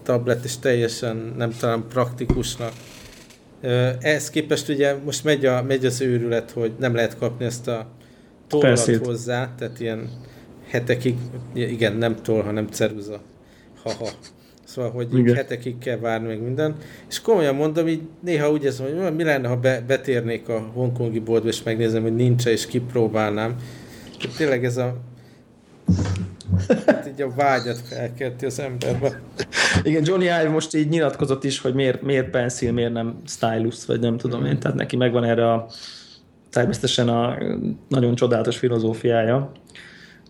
[0.02, 2.72] tablet, és teljesen nem talán praktikusnak.
[4.00, 7.86] Ehhez képest ugye most megy, a, megy az őrület, hogy nem lehet kapni ezt a
[8.46, 10.08] tollat hozzá, tehát ilyen
[10.68, 11.16] hetekig,
[11.54, 13.20] igen, nem toll, hanem ceruza.
[13.82, 14.08] Haha.
[14.64, 15.34] Szóval, hogy igen.
[15.34, 16.76] hetekig kell várni meg minden.
[17.08, 21.18] És komolyan mondom, így néha úgy érzem, hogy mi lenne, ha be, betérnék a hongkongi
[21.18, 23.56] boltba, és megnézem, hogy nincs és kipróbálnám.
[24.36, 24.96] Tényleg ez a
[26.86, 29.20] Hát így a vágyat felkelti az emberbe.
[29.82, 34.00] Igen, Johnny Ive most így nyilatkozott is, hogy miért, miért pencil, miért nem stylus, vagy
[34.00, 35.66] nem tudom én, tehát neki megvan erre a
[36.50, 37.38] természetesen a
[37.88, 39.52] nagyon csodálatos filozófiája.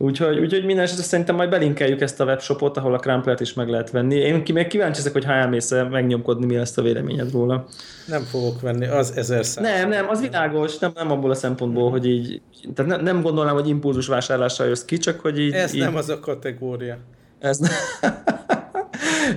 [0.00, 3.68] Úgyhogy, úgyhogy minden esetre szerintem majd belinkeljük ezt a webshopot, ahol a Crumpler-t is meg
[3.68, 4.14] lehet venni.
[4.14, 7.66] Én ki még kíváncsi ezek, hogy ha elmész megnyomkodni, mi lesz a véleményed róla.
[8.06, 9.64] Nem fogok venni, az ezer szám.
[9.64, 12.40] Nem, nem, az világos, nem, nem abból a szempontból, hogy így,
[12.74, 15.52] tehát ne, nem gondolnám, hogy impulzus vásárlással jössz ki, csak hogy így...
[15.52, 16.98] Ez így, nem az a kategória.
[17.38, 17.70] Ez nem.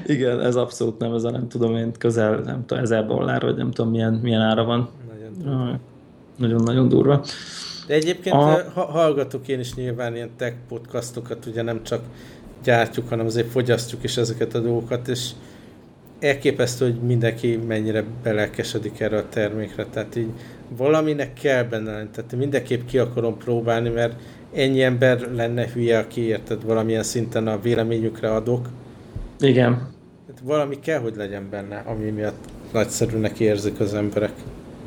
[0.05, 3.55] Igen, ez abszolút nem, ez a nem tudom én, közel, nem tudom, ezer dollár, vagy
[3.55, 4.89] nem tudom milyen, milyen ára van.
[6.37, 7.15] Nagyon-nagyon durva.
[7.15, 7.25] durva.
[7.91, 8.71] De egyébként a...
[8.73, 12.01] hallgatok én is nyilván ilyen tech podcastokat, ugye nem csak
[12.63, 15.29] gyártjuk, hanem azért fogyasztjuk is ezeket a dolgokat, és
[16.19, 20.29] elképesztő, hogy mindenki mennyire belelkesedik erre a termékre, tehát így
[20.77, 24.19] valaminek kell benne lenni, tehát mindenképp ki akarom próbálni, mert
[24.53, 28.67] ennyi ember lenne hülye, aki érted, valamilyen szinten a véleményükre adok.
[29.39, 29.73] Igen.
[30.25, 34.33] Tehát valami kell, hogy legyen benne, ami miatt nagyszerűnek érzik az emberek.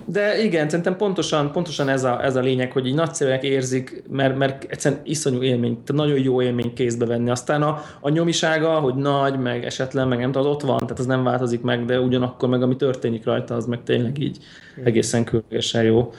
[0.07, 4.37] De igen, szerintem pontosan, pontosan ez, a, ez a lényeg, hogy így nagyszerűek érzik, mert,
[4.37, 7.31] mert egyszerűen iszonyú élmény, tehát nagyon jó élmény kézbe venni.
[7.31, 10.99] Aztán a, a nyomisága, hogy nagy, meg esetlen, meg nem tudom, az ott van, tehát
[10.99, 14.39] az nem változik meg, de ugyanakkor meg ami történik rajta, az meg tényleg így
[14.85, 16.13] egészen különösen jó.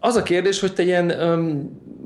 [0.00, 1.12] Az a kérdés, hogy te ilyen,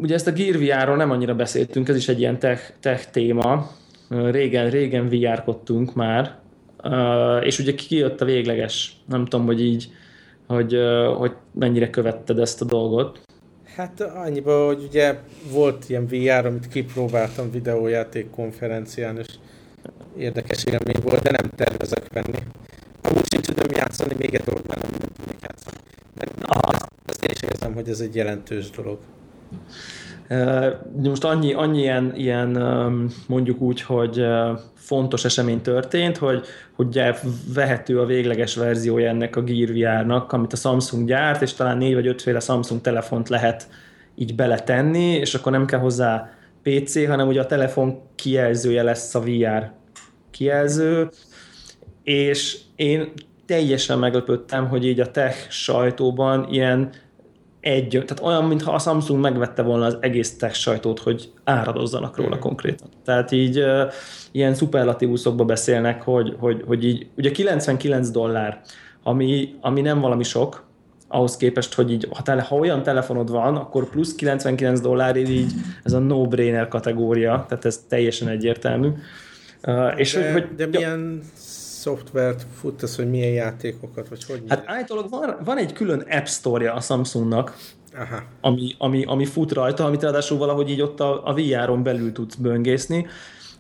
[0.01, 3.71] ugye ezt a Gear VR-ról nem annyira beszéltünk, ez is egy ilyen tech, tech téma.
[4.09, 6.39] Régen, régen VR-kodtunk már,
[7.43, 9.89] és ugye kijött a végleges, nem tudom, hogy így,
[10.47, 10.79] hogy,
[11.17, 13.21] hogy mennyire követted ezt a dolgot.
[13.77, 15.19] Hát annyiba, hogy ugye
[15.51, 19.29] volt ilyen VR, amit kipróbáltam videójáték konferencián, és
[20.19, 22.39] érdekes élmény volt, de nem tervezek venni.
[23.03, 25.77] Amúgy sem tudom játszani, még egy dolog nem tudnék játszani.
[26.15, 28.99] Mert na, ezt, ezt én is érzem, hogy ez egy jelentős dolog.
[31.03, 32.49] Most annyi, annyi ilyen, ilyen
[33.27, 34.27] mondjuk úgy, hogy
[34.75, 37.15] fontos esemény történt, hogy, hogy ugye
[37.55, 41.95] vehető a végleges verziója ennek a Gear VR-nak, amit a Samsung gyárt, és talán négy
[41.95, 43.69] vagy ötféle Samsung telefont lehet
[44.15, 46.31] így beletenni, és akkor nem kell hozzá
[46.63, 49.73] PC, hanem ugye a telefon kijelzője lesz a VR
[50.31, 51.11] kijelző,
[52.03, 53.13] és én
[53.47, 56.91] teljesen meglepődtem, hogy így a tech sajtóban ilyen
[57.61, 62.37] egy, tehát olyan, mintha a Samsung megvette volna az egész tech sajtót, hogy áradozzanak róla
[62.37, 62.39] mm.
[62.39, 62.89] konkrétan.
[63.05, 63.93] Tehát így uh,
[64.31, 68.61] ilyen szuperlatívuszokba beszélnek, hogy, hogy, hogy így, ugye 99 dollár,
[69.03, 70.69] ami, ami nem valami sok,
[71.09, 75.53] ahhoz képest, hogy így, ha, tele, ha olyan telefonod van, akkor plusz 99 dollár, így
[75.83, 78.89] ez a no-brainer kategória, tehát ez teljesen egyértelmű.
[79.67, 81.23] Uh, és de, hogy, hogy, de milyen
[81.81, 82.47] szoftvert
[82.81, 84.43] az, hogy milyen játékokat, vagy hogy?
[84.49, 87.57] Hát állítólag van, van egy külön App Store-ja a Samsungnak,
[87.95, 88.23] Aha.
[88.41, 92.35] Ami, ami, ami fut rajta, amit ráadásul valahogy így ott a, a VR-on belül tudsz
[92.35, 93.07] böngészni,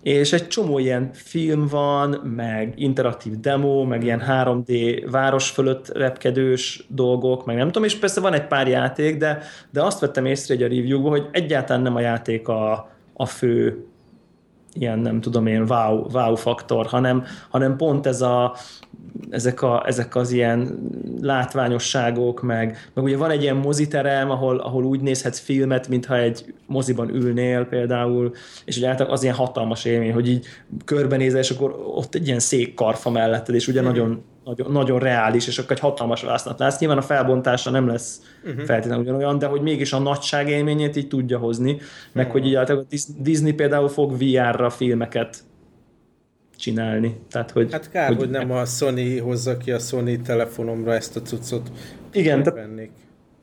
[0.02, 6.86] és egy csomó ilyen film van, meg interaktív demo, meg ilyen 3D város fölött repkedős
[6.88, 10.54] dolgok, meg nem tudom, és persze van egy pár játék, de, de azt vettem észre
[10.54, 13.84] egy a review hogy egyáltalán nem a játék a, a fő
[14.80, 18.54] ilyen nem tudom én wow, wow faktor, hanem, hanem pont ez a,
[19.30, 20.78] ezek, a, ezek az ilyen
[21.20, 26.54] látványosságok, meg, meg ugye van egy ilyen moziterem, ahol, ahol úgy nézhetsz filmet, mintha egy
[26.66, 28.32] moziban ülnél például,
[28.64, 30.46] és ugye az ilyen hatalmas élmény, hogy így
[30.84, 33.84] körbenézel, és akkor ott egy ilyen szék karfa melletted, és ugye mm.
[33.84, 34.22] nagyon
[34.56, 36.78] nagyon, nagyon reális, és akkor egy hatalmas vásznat látsz.
[36.78, 38.64] Nyilván a felbontása nem lesz uh-huh.
[38.64, 41.70] feltétlenül ugyanolyan, de hogy mégis a nagyság élményét így tudja hozni,
[42.12, 42.40] meg uh-huh.
[42.40, 42.86] hogy így általában
[43.18, 45.38] Disney például fog VR-ra filmeket
[46.56, 47.20] csinálni.
[47.30, 51.16] Tehát, hogy, hát kár, hogy, hogy nem a Sony hozza ki a Sony telefonomra ezt
[51.16, 51.70] a cuccot.
[52.12, 52.68] Igen, tehát,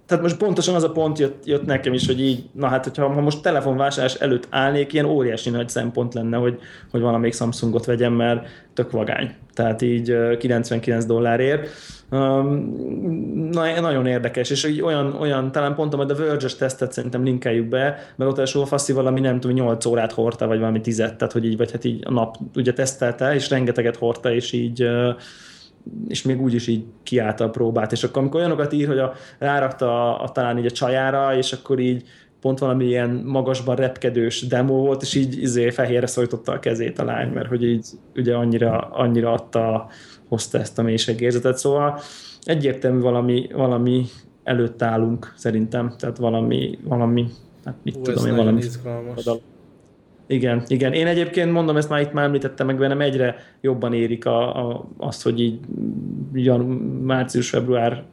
[0.07, 3.13] tehát most pontosan az a pont jött, jött nekem is, hogy így, na hát, hogyha
[3.13, 6.59] ha most telefonvásárlás előtt állnék, ilyen óriási nagy szempont lenne, hogy,
[6.91, 9.33] hogy valamelyik Samsungot vegyem, mert tök vagány.
[9.53, 11.69] Tehát így 99 dollárért.
[12.09, 17.65] Na, nagyon érdekes, és így olyan, olyan talán pont a The Verge-es tesztet szerintem linkeljük
[17.65, 21.31] be, mert ott a Faszi valami nem tudom, 8 órát hordta, vagy valami 10 tehát
[21.31, 25.15] hogy így, vagy hát így a nap ugye tesztelte, és rengeteget hordta, és így uh,
[26.07, 29.13] és még úgy is így kiállta a próbát, és akkor amikor olyanokat ír, hogy a,
[29.39, 32.03] rárakta a, a, talán így a csajára, és akkor így
[32.41, 37.03] pont valami ilyen magasban repkedős demo volt, és így izé fehérre szólította a kezét a
[37.03, 39.87] lány, mert hogy így ugye annyira, annyira adta,
[40.27, 41.99] hozta ezt a mélységérzetet, szóval
[42.43, 44.05] egyértelmű valami, valami
[44.43, 47.27] előtt állunk szerintem, tehát valami, valami
[47.65, 49.23] hát mit Hú, tudom én, valami izgalmas.
[50.27, 50.93] Igen, igen.
[50.93, 54.87] Én egyébként mondom, ezt már itt már említettem meg bennem, egyre jobban érik a, a,
[54.97, 55.59] azt, hogy így
[57.01, 58.03] március-február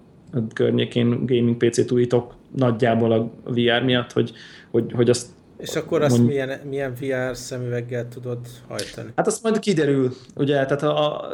[0.52, 4.32] környékén gaming PC-t újítok nagyjából a VR miatt, hogy,
[4.70, 5.26] hogy, hogy azt
[5.58, 6.28] és akkor azt mond...
[6.28, 8.38] milyen, milyen VR szemüveggel tudod
[8.68, 9.10] hajtani?
[9.16, 11.30] Hát azt majd kiderül, ugye, tehát a, a,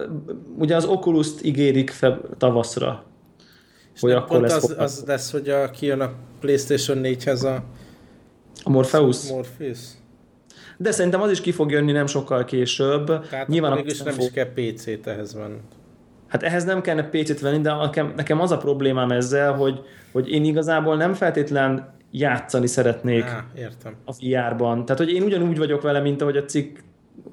[0.59, 3.05] ugye az Oculus-t ígérik feb, tavaszra.
[3.95, 7.65] És hogy akkor lesz az, az lesz, hogy a, kijön a PlayStation 4-hez a
[8.63, 9.31] a Morpheus?
[9.31, 9.79] Morpheus.
[10.83, 13.29] De szerintem az is ki fog jönni nem sokkal később.
[13.29, 14.25] Tehát Nyilván mégis nem fog...
[14.25, 15.61] is kell PC-t ehhez van.
[16.29, 19.81] Hát ehhez nem kellene PC-t venni, de nekem, nekem az a problémám ezzel, hogy,
[20.13, 23.95] hogy én igazából nem feltétlen játszani szeretnék Á, értem.
[24.05, 24.85] a VR-ban.
[24.85, 26.79] Tehát, hogy én ugyanúgy vagyok vele, mint ahogy a cikk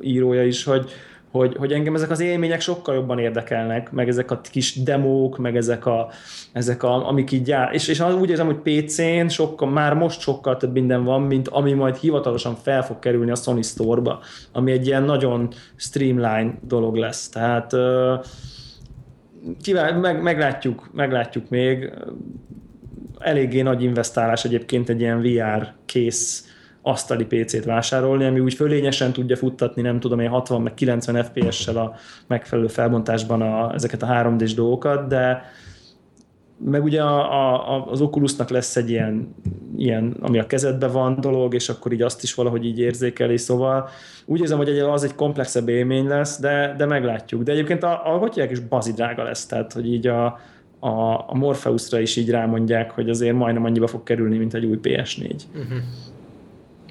[0.02, 0.92] írója is, hogy,
[1.32, 5.56] hogy, hogy engem ezek az élmények sokkal jobban érdekelnek, meg ezek a kis demók, meg
[5.56, 6.10] ezek a,
[6.52, 10.58] ezek, a, amik így jár, és, és úgy érzem, hogy PC-n sokkal, már most sokkal
[10.58, 14.20] több minden van, mint ami majd hivatalosan fel fog kerülni a Sony Store-ba,
[14.52, 17.30] ami egy ilyen nagyon streamline dolog lesz.
[17.30, 17.74] Tehát
[19.62, 21.92] kíván, meg, meglátjuk, meglátjuk még.
[23.20, 26.47] Eléggé nagy investálás egyébként egy ilyen VR kész
[26.88, 31.78] asztali PC-t vásárolni, ami úgy fölényesen tudja futtatni, nem tudom én 60 meg 90 FPS-sel
[31.78, 31.96] a
[32.28, 35.44] megfelelő felbontásban a, ezeket a 3D-s dolgokat, de
[36.66, 39.36] meg ugye a, a, az Oculusnak lesz egy ilyen,
[39.78, 43.90] ilyen, ami a kezedben van dolog, és akkor így azt is valahogy így érzékeli, szóval
[44.26, 47.44] úgy érzem, hogy az egy komplexebb élmény lesz, de, de meglátjuk.
[47.44, 50.26] De egyébként a, a gotyák is bazi drága lesz, tehát hogy így a,
[50.80, 50.90] a,
[51.28, 55.42] a Morpheusra is így rámondják, hogy azért majdnem annyiba fog kerülni, mint egy új PS4.
[55.56, 55.78] Uh-huh.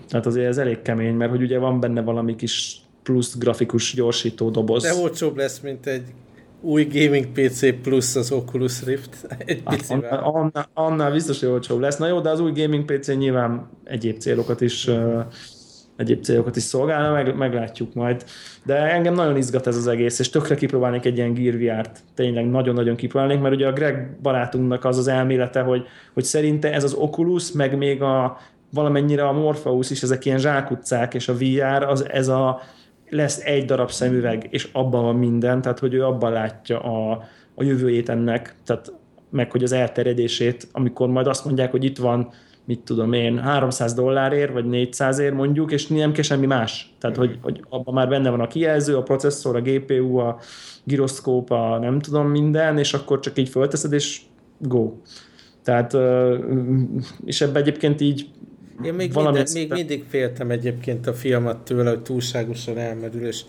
[0.08, 4.50] Tehát azért ez elég kemény, mert hogy ugye van benne valami kis plusz grafikus gyorsító
[4.50, 4.82] doboz.
[4.82, 6.02] De olcsóbb lesz, mint egy
[6.60, 10.18] új gaming PC plusz az Oculus Rift egy hát, picivel.
[10.18, 11.96] Annál, annál biztos, hogy olcsóbb lesz.
[11.96, 14.88] Na jó, de az új gaming PC nyilván egyéb célokat is
[15.96, 18.24] egyéb célokat is szolgálna, meg, meglátjuk majd.
[18.64, 22.00] De engem nagyon izgat ez az egész, és tökre kipróbálnék egy ilyen Gear VR-t.
[22.14, 26.84] Tényleg nagyon-nagyon kipróbálnék, mert ugye a Greg barátunknak az az elmélete, hogy, hogy szerinte ez
[26.84, 28.38] az Oculus, meg még a
[28.72, 32.60] valamennyire a Morpheus is, ezek ilyen zsákutcák, és a VR, az, ez a,
[33.08, 37.22] lesz egy darab szemüveg, és abban van minden, tehát hogy ő abban látja a,
[37.54, 38.92] a jövőjét ennek, tehát
[39.30, 42.28] meg hogy az elterjedését, amikor majd azt mondják, hogy itt van,
[42.64, 46.94] mit tudom én, 300 dollárért, vagy 400 ér mondjuk, és nem kell semmi más.
[47.00, 50.38] Tehát, hogy, hogy abban már benne van a kijelző, a processzor, a GPU, a
[50.84, 54.20] gyroszkóp, a nem tudom minden, és akkor csak így fölteszed, és
[54.58, 54.92] go.
[55.62, 55.96] Tehát,
[57.24, 58.26] és ebbe egyébként így
[58.82, 63.42] én még, minden, még mindig féltem egyébként a filmet tőle, hogy túlságosan elmerül és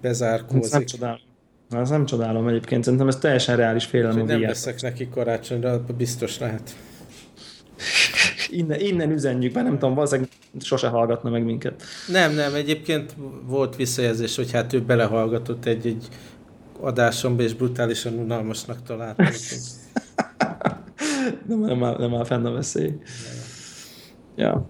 [0.00, 0.72] bezárkózik.
[0.72, 1.18] nem csodálom.
[1.70, 6.76] Ez nem csodálom egyébként, szerintem ez teljesen reális félelem Nem veszek neki karácsonyra, biztos lehet.
[8.50, 10.30] innen, innen üzenjük, mert nem tudom, valószínűleg
[10.60, 11.82] sose hallgatna meg minket.
[12.08, 13.14] Nem, nem, egyébként
[13.46, 16.08] volt visszajelzés, hogy hát ő belehallgatott egy-egy
[16.80, 19.26] adásomba, és brutálisan unalmasnak találtam.
[21.48, 22.92] nem, nem, áll, nem áll fenn a veszély.
[24.36, 24.68] Ja.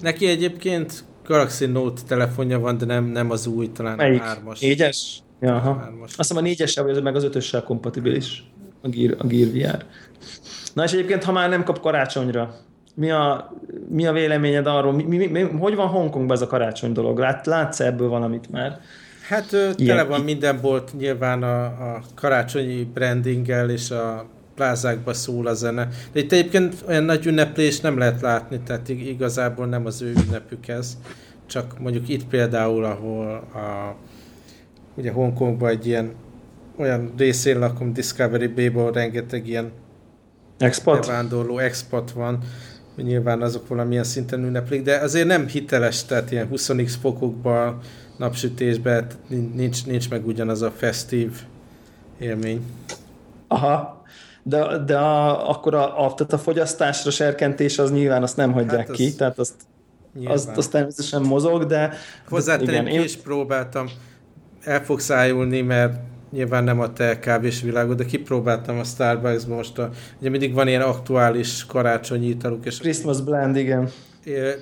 [0.00, 4.20] Neki egyébként Galaxy Note telefonja van, de nem, nem az új, talán Melyik?
[4.20, 4.60] a hármas.
[4.60, 5.18] Négyes?
[5.40, 5.90] Ja, aha.
[6.02, 8.44] Azt hiszem a négyessel, vagy meg az ötössel kompatibilis
[8.82, 9.84] a Gear, a Gear VR.
[10.74, 12.54] Na és egyébként, ha már nem kap karácsonyra,
[12.94, 13.52] mi a,
[13.88, 17.18] mi a véleményed arról, mi, mi, mi, hogy van Hongkongban ez a karácsony dolog?
[17.18, 18.80] Lát, látsz ebből valamit már?
[19.28, 24.26] Hát tele van minden bolt nyilván a, a karácsonyi brandinggel és a
[24.56, 25.88] plázákba szól a zene.
[26.12, 30.68] De itt egyébként olyan nagy ünneplés nem lehet látni, tehát igazából nem az ő ünnepük
[30.68, 30.96] ez.
[31.46, 33.96] Csak mondjuk itt például, ahol a,
[34.94, 36.12] ugye Hongkongban egy ilyen
[36.76, 39.72] olyan részén lakom Discovery Bay-ból rengeteg ilyen
[40.58, 41.06] expat?
[41.06, 42.38] bevándorló expat van,
[42.96, 47.80] nyilván azok valamilyen szinten ünneplik, de azért nem hiteles, tehát ilyen 20x fokokban,
[48.16, 49.06] napsütésben
[49.54, 51.30] nincs, nincs meg ugyanaz a festív
[52.18, 52.62] élmény.
[53.48, 53.95] Aha,
[54.48, 58.78] de, de a, akkor a, a, tehát a fogyasztásra serkentés az nyilván azt nem hagyják
[58.78, 59.54] hát az ki, tehát azt,
[60.24, 61.92] azt, azt természetesen mozog, de...
[62.28, 63.86] Hozzátenném, én is próbáltam,
[64.62, 65.98] el fogsz szájulni, mert
[66.32, 69.90] nyilván nem a te kávés világod, de kipróbáltam a Starbucks-ban most, a,
[70.20, 72.66] ugye mindig van ilyen aktuális karácsonyi italuk.
[72.66, 73.90] És Christmas blend, igen.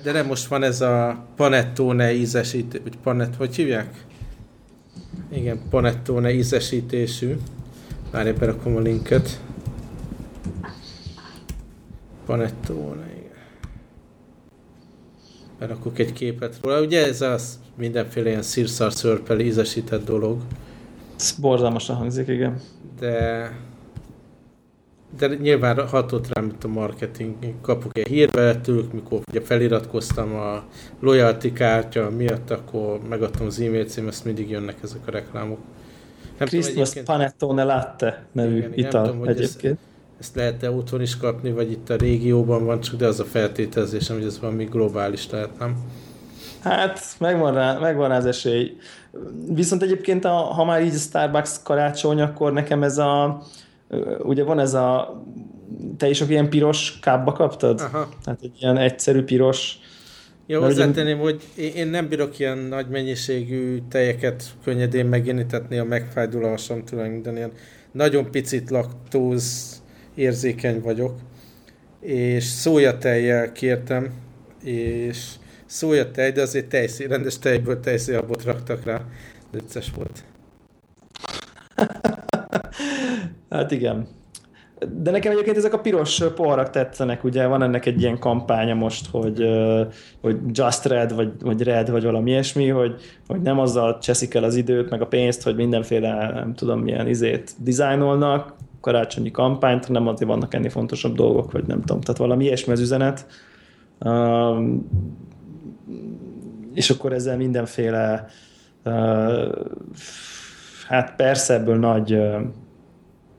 [0.03, 4.05] De nem most van ez a panettone ízesítő, vagy panet, hogy hívják?
[5.31, 7.37] Igen, panettone ízesítésű.
[8.11, 9.39] Várj, berakom a linket.
[12.25, 13.23] Panettone, igen.
[15.59, 16.81] Berakok egy képet róla.
[16.81, 20.41] Ugye ez az mindenféle ilyen szírszar szörpel ízesített dolog.
[21.19, 22.61] Ez borzalmasan hangzik, igen.
[22.99, 23.51] De
[25.17, 27.35] de nyilván hatott rám itt a marketing.
[27.61, 30.63] Kapok egy hírveletők, mikor ugye feliratkoztam a
[30.99, 35.59] loyalty kártya miatt, akkor megadtam az e-mail cím, ezt mindig jönnek ezek a reklámok.
[36.37, 39.73] Nem Christmas tudom, Panettone Latte nevű igen, ital nem tudom, egyébként.
[39.73, 43.25] Ezt, ezt lehet-e otthon is kapni, vagy itt a régióban van, csak de az a
[43.25, 45.75] feltételezésem, hogy ez valami globális lehet, nem?
[46.61, 48.77] Hát, megvan rá, megvan rá az esély.
[49.47, 53.41] Viszont egyébként, a, ha már így a Starbucks karácsony, akkor nekem ez a,
[54.19, 55.21] ugye van ez a,
[55.97, 57.79] te is ilyen piros kábba kaptad?
[57.79, 58.09] Aha.
[58.23, 59.77] Tehát egy ilyen egyszerű piros.
[60.47, 66.49] Jó, hozzátenném, hogy én nem bírok ilyen nagy mennyiségű tejeket könnyedén megjelenítetni, a megfájdul a
[66.49, 67.51] hasam tőle minden ilyen
[67.91, 69.75] nagyon picit laktóz
[70.15, 71.13] érzékeny vagyok,
[71.99, 74.13] és szójatejjel kértem,
[74.63, 75.27] és
[75.65, 79.01] szójatej, de azért tejszé, rendes tejből tejszélabot raktak rá.
[79.51, 80.23] Vicces volt.
[83.49, 84.07] hát igen.
[85.01, 89.07] de nekem egyébként ezek a piros poharak tetszenek, ugye van ennek egy ilyen kampánya most,
[89.11, 89.45] hogy,
[90.21, 94.43] hogy Just Red, vagy, vagy Red, vagy valami ilyesmi, hogy, hogy nem azzal cseszik el
[94.43, 98.53] az időt, meg a pénzt, hogy mindenféle, nem tudom, milyen izét dizájnolnak,
[98.85, 102.79] karácsonyi kampányt, hanem azért vannak ennél fontosabb dolgok, vagy nem tudom, tehát valami ilyesmi az
[102.79, 103.25] üzenet.
[106.73, 108.27] És akkor ezzel mindenféle
[110.87, 112.19] hát persze ebből nagy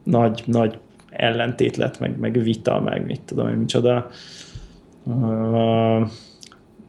[0.03, 0.79] nagy, nagy
[1.11, 4.11] ellentét lett, meg, meg vita, meg mit tudom én micsoda.
[5.05, 6.09] Uh,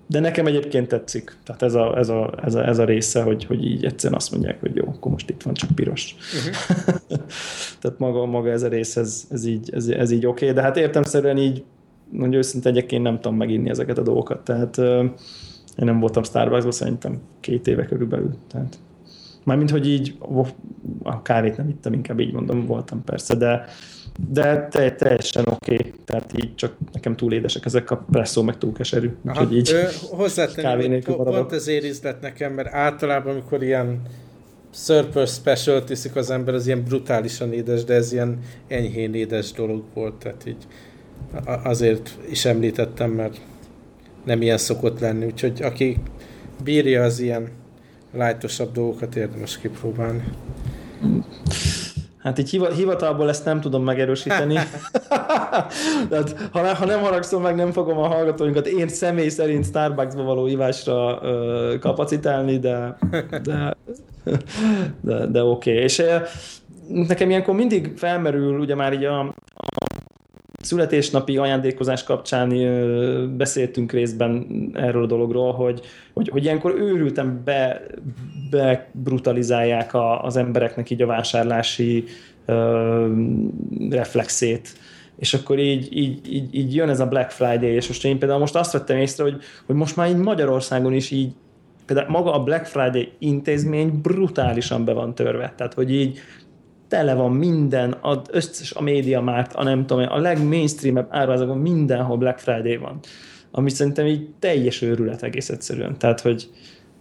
[0.07, 1.37] de nekem egyébként tetszik.
[1.43, 4.31] Tehát ez a, ez a, ez a, ez a része, hogy, hogy így egyszerűen azt
[4.31, 6.15] mondják, hogy jó, akkor most itt van csak piros.
[6.37, 6.97] Uh-huh.
[7.81, 10.55] Tehát maga, maga ez a rész, ez, ez így, ez, ez így oké, okay.
[10.55, 11.63] de hát értemszerűen így,
[12.19, 14.43] hogy őszinte legyek, én nem tudom meginni ezeket a dolgokat.
[14.43, 15.03] Tehát uh,
[15.77, 18.35] én nem voltam Starbucksban szerintem két éve körülbelül.
[18.47, 18.77] Tehát,
[19.43, 20.17] mármint, hogy így
[21.03, 23.65] a kávét nem ittem, inkább így mondom, voltam persze, de
[24.29, 25.93] de te, teljesen oké, okay.
[26.05, 29.11] tehát így csak nekem túl édesek ezek a presszó, meg túl keserű.
[29.25, 29.41] Aha.
[29.41, 29.75] Úgyhogy így
[30.09, 34.01] Hozzátenni, pont ezért ízlet nekem, mert általában, amikor ilyen
[34.73, 39.83] Surfer Special tiszik az ember, az ilyen brutálisan édes, de ez ilyen enyhén édes dolog
[39.93, 40.67] volt, tehát így
[41.63, 43.41] azért is említettem, mert
[44.25, 45.97] nem ilyen szokott lenni, úgyhogy aki
[46.63, 47.49] bírja az ilyen
[48.13, 50.23] lájtosabb dolgokat, érdemes kipróbálni.
[52.27, 54.53] Hát így hivatalból ezt nem tudom megerősíteni.
[56.09, 60.47] Tehát, ha, ha nem haragszom meg, nem fogom a hallgatóinkat én személy szerint Starbucksba való
[60.47, 62.97] ivásra ö, kapacitálni, de,
[63.43, 63.75] de,
[65.01, 65.71] de, de oké.
[65.71, 65.83] Okay.
[65.83, 66.03] És
[66.87, 69.19] nekem ilyenkor mindig felmerül, ugye már így a,
[69.55, 69.86] a
[70.67, 72.49] születésnapi ajándékozás kapcsán
[73.37, 75.81] beszéltünk részben erről a dologról, hogy,
[76.13, 77.81] hogy, hogy ilyenkor őrültem be,
[78.49, 82.03] be brutalizálják a, az embereknek így a vásárlási
[82.45, 83.11] ö,
[83.89, 84.69] reflexét
[85.17, 88.39] és akkor így, így, így, így jön ez a Black Friday, és most én például
[88.39, 91.31] most azt vettem észre, hogy, hogy most már így Magyarországon is így
[91.85, 95.53] például maga a Black Friday intézmény brutálisan be van törve.
[95.57, 96.19] Tehát, hogy így
[96.87, 102.17] tele van minden, az összes a média márt, a nem tudom, a legmainstreamebb áruházakon mindenhol
[102.17, 102.99] Black Friday van.
[103.51, 105.97] Ami szerintem így teljes őrület egész egyszerűen.
[105.97, 106.49] Tehát, hogy,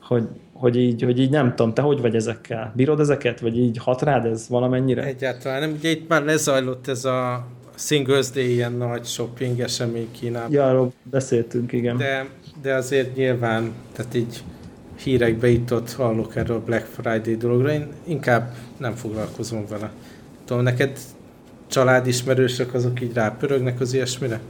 [0.02, 0.22] hogy,
[0.52, 2.72] hogy, így, hogy így nem tudom, te hogy vagy ezekkel?
[2.76, 3.40] Bírod ezeket?
[3.40, 5.02] Vagy így hat rád ez valamennyire?
[5.02, 5.72] Egyáltalán nem.
[5.78, 10.52] Ugye itt már lezajlott ez a Singles Day ilyen nagy shopping esemény Kínában.
[10.52, 11.96] Ja, arról beszéltünk, igen.
[11.96, 12.26] De,
[12.62, 14.42] de azért nyilván, tehát így
[15.06, 19.90] hírekbe itt ott hallok erről a Black Friday dologra, én inkább nem foglalkozom vele.
[20.44, 20.98] Tudom, neked
[21.66, 24.40] családismerősök azok így rápörögnek az ilyesmire?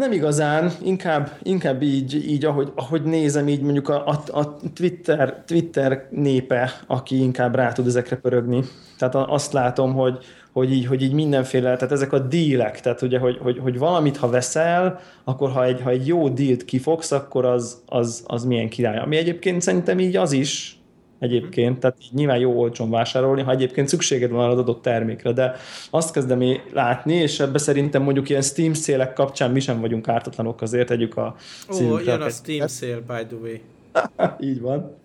[0.00, 5.42] Nem igazán, inkább, inkább így, így ahogy, ahogy nézem, így mondjuk a, a, a Twitter,
[5.46, 8.64] Twitter népe, aki inkább rá tud ezekre pörögni.
[8.98, 10.18] Tehát azt látom, hogy,
[10.52, 14.16] hogy így, hogy így mindenféle, tehát ezek a dílek, tehát ugye, hogy, hogy, hogy valamit,
[14.16, 18.68] ha veszel, akkor ha egy, ha egy jó dílt kifogsz, akkor az, az, az milyen
[18.68, 18.98] király.
[18.98, 20.79] Ami egyébként szerintem így az is,
[21.20, 25.54] egyébként, tehát így nyilván jó olcsón vásárolni, ha egyébként szükséged van az adott termékre, de
[25.90, 26.42] azt kezdem
[26.72, 31.16] látni, és ebbe szerintem mondjuk ilyen Steam szélek kapcsán mi sem vagyunk ártatlanok, azért tegyük
[31.16, 31.34] a
[31.72, 33.56] Ó, jön a Steam szél, by the way.
[34.50, 34.96] Így van.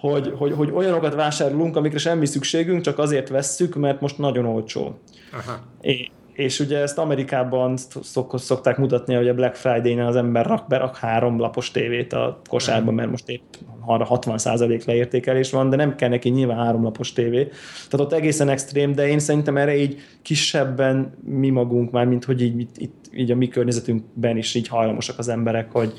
[0.00, 4.98] Hogy, hogy, hogy olyanokat vásárolunk, amikre semmi szükségünk, csak azért vesszük, mert most nagyon olcsó.
[5.32, 5.58] Aha.
[5.80, 10.68] É, és ugye ezt Amerikában szok, szokták mutatni, hogy a Black Friday-nál az ember rak,
[10.68, 13.42] berak három lapos tévét a kosárba, mert most épp
[13.86, 17.48] 60% leértékelés van, de nem kell neki nyilván három lapos tévé.
[17.88, 22.42] Tehát ott egészen extrém, de én szerintem erre így kisebben mi magunk már, mint hogy
[22.42, 25.92] így, itt, itt, így a mi környezetünkben is így hajlamosak az emberek, hogy,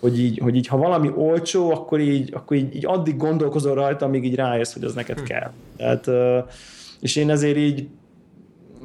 [0.00, 4.04] hogy így, hogy így ha valami olcsó, akkor így, akkor így, így addig gondolkozol rajta,
[4.04, 5.24] amíg így rájössz, hogy az neked hm.
[5.24, 5.50] kell.
[5.76, 6.10] Tehát,
[7.00, 7.88] és én ezért így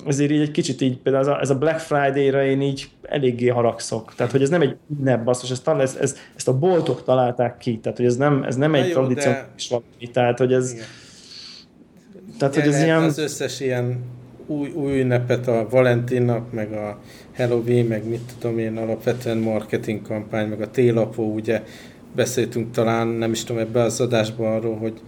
[0.07, 3.47] ezért így egy kicsit így, például ez a, ez a Black Friday-ra én így eléggé
[3.47, 4.13] haragszok.
[4.15, 7.79] Tehát, hogy ez nem egy ünnep, basszus, ezt, ez, ez, ezt a boltok találták ki,
[7.79, 9.49] tehát, hogy ez nem, ez nem egy tradíciós de...
[9.69, 10.85] valami, tehát, hogy ez Igen.
[12.37, 13.03] tehát, hogy ez ilyen...
[13.03, 14.03] Az összes ilyen
[14.45, 16.99] új, új ünnepet, a Valentin nap, meg a
[17.35, 21.63] Halloween, meg mit tudom én, alapvetően marketing kampány, meg a télapó, ugye
[22.15, 25.01] beszéltünk talán, nem is tudom, ebbe az adásban arról, hogy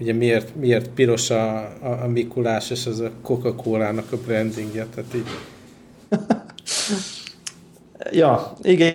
[0.00, 5.14] ugye miért, miért piros a, a, a Mikulás, és az a Coca-Cola-nak a brandingje, tehát
[5.14, 5.28] így.
[8.10, 8.94] ja, igen.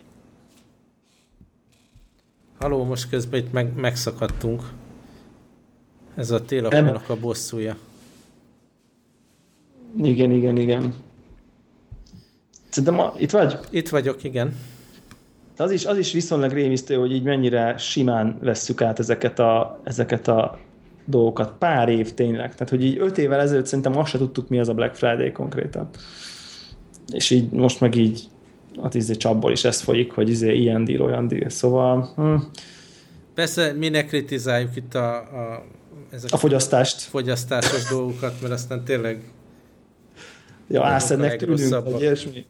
[2.60, 4.62] Haló, most közben itt meg, megszakadtunk.
[6.16, 7.78] Ez a télapónak a bosszúja.
[10.04, 10.94] Igen, igen, igen.
[12.70, 13.60] Szerintem itt vagy?
[13.70, 14.56] Itt vagyok, igen.
[15.56, 19.80] De az is, az is viszonylag rémisztő, hogy így mennyire simán vesszük át ezeket a,
[19.84, 20.60] ezeket a
[21.06, 21.54] dolgokat.
[21.60, 22.52] Pár év tényleg.
[22.52, 25.32] Tehát, hogy így öt évvel ezelőtt szerintem azt se tudtuk, mi az a Black Friday
[25.32, 25.90] konkrétan.
[27.14, 28.22] És így most meg így
[28.82, 31.50] a izé csapból is ez folyik, hogy izé ilyen díl, olyan díl.
[31.50, 32.12] Szóval...
[32.16, 32.36] Hm.
[33.34, 35.66] Persze, mi ne kritizáljuk itt a, a,
[36.12, 37.02] ezek a fogyasztást.
[37.02, 39.22] fogyasztásos dolgokat, mert aztán tényleg
[40.68, 42.46] ja, álszednek tőlünk, vagy ilyesmi.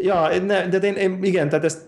[0.00, 1.86] Ja, ne, de én, én, igen, tehát ezt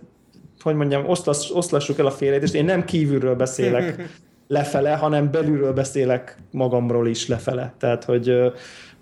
[0.62, 3.94] hogy mondjam, oszlass, oszlassuk el a és én nem kívülről beszélek
[4.50, 7.74] lefele, hanem belülről beszélek magamról is lefele.
[7.78, 8.52] Tehát, hogy,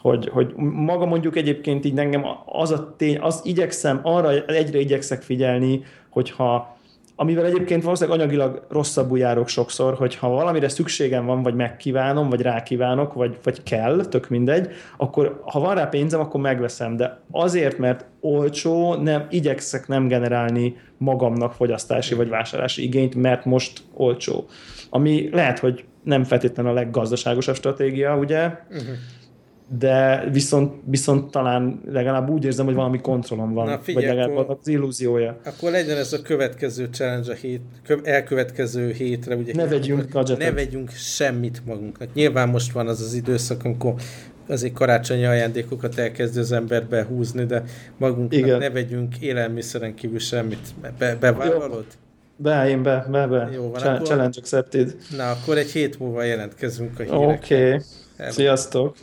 [0.00, 5.22] hogy, hogy maga mondjuk egyébként így engem az a tény, az igyekszem, arra egyre igyekszek
[5.22, 6.76] figyelni, hogyha
[7.20, 12.40] amivel egyébként valószínűleg anyagilag rosszabbul járok sokszor, hogy ha valamire szükségem van, vagy megkívánom, vagy
[12.40, 17.78] rákívánok, vagy, vagy kell, tök mindegy, akkor ha van rá pénzem, akkor megveszem, de azért,
[17.78, 24.46] mert olcsó, nem, igyekszek nem generálni magamnak fogyasztási vagy vásárlási igényt, mert most olcsó.
[24.90, 28.96] Ami lehet, hogy nem feltétlenül a leggazdaságosabb stratégia, ugye, uh-huh
[29.78, 34.38] de viszont, viszont talán legalább úgy érzem, hogy valami kontrollom van, Na, figyelj, vagy legalább
[34.38, 35.40] akkor, az illúziója.
[35.44, 37.60] Akkor legyen ez a következő challenge a hét,
[38.02, 39.36] elkövetkező hétre.
[39.36, 40.48] Ugye ne vegyünk gadgetet.
[40.48, 42.14] Ne vegyünk semmit magunknak.
[42.14, 43.94] Nyilván most van az az időszak, amikor
[44.48, 47.62] azért karácsonyi ajándékokat elkezd az ember behúzni, de
[47.96, 48.58] magunknak Igen.
[48.58, 50.74] ne vegyünk élelmiszeren kívül semmit.
[50.98, 51.86] Be, bevállalod?
[52.40, 53.48] Be, én be, be, be.
[53.52, 54.06] Jó van, Ch- akkor...
[54.06, 54.96] Challenge accepted.
[55.16, 57.28] Na, akkor egy hét múlva jelentkezünk a hírekkel.
[57.28, 57.66] Oké.
[57.66, 58.30] Okay.
[58.30, 58.96] Sziasztok!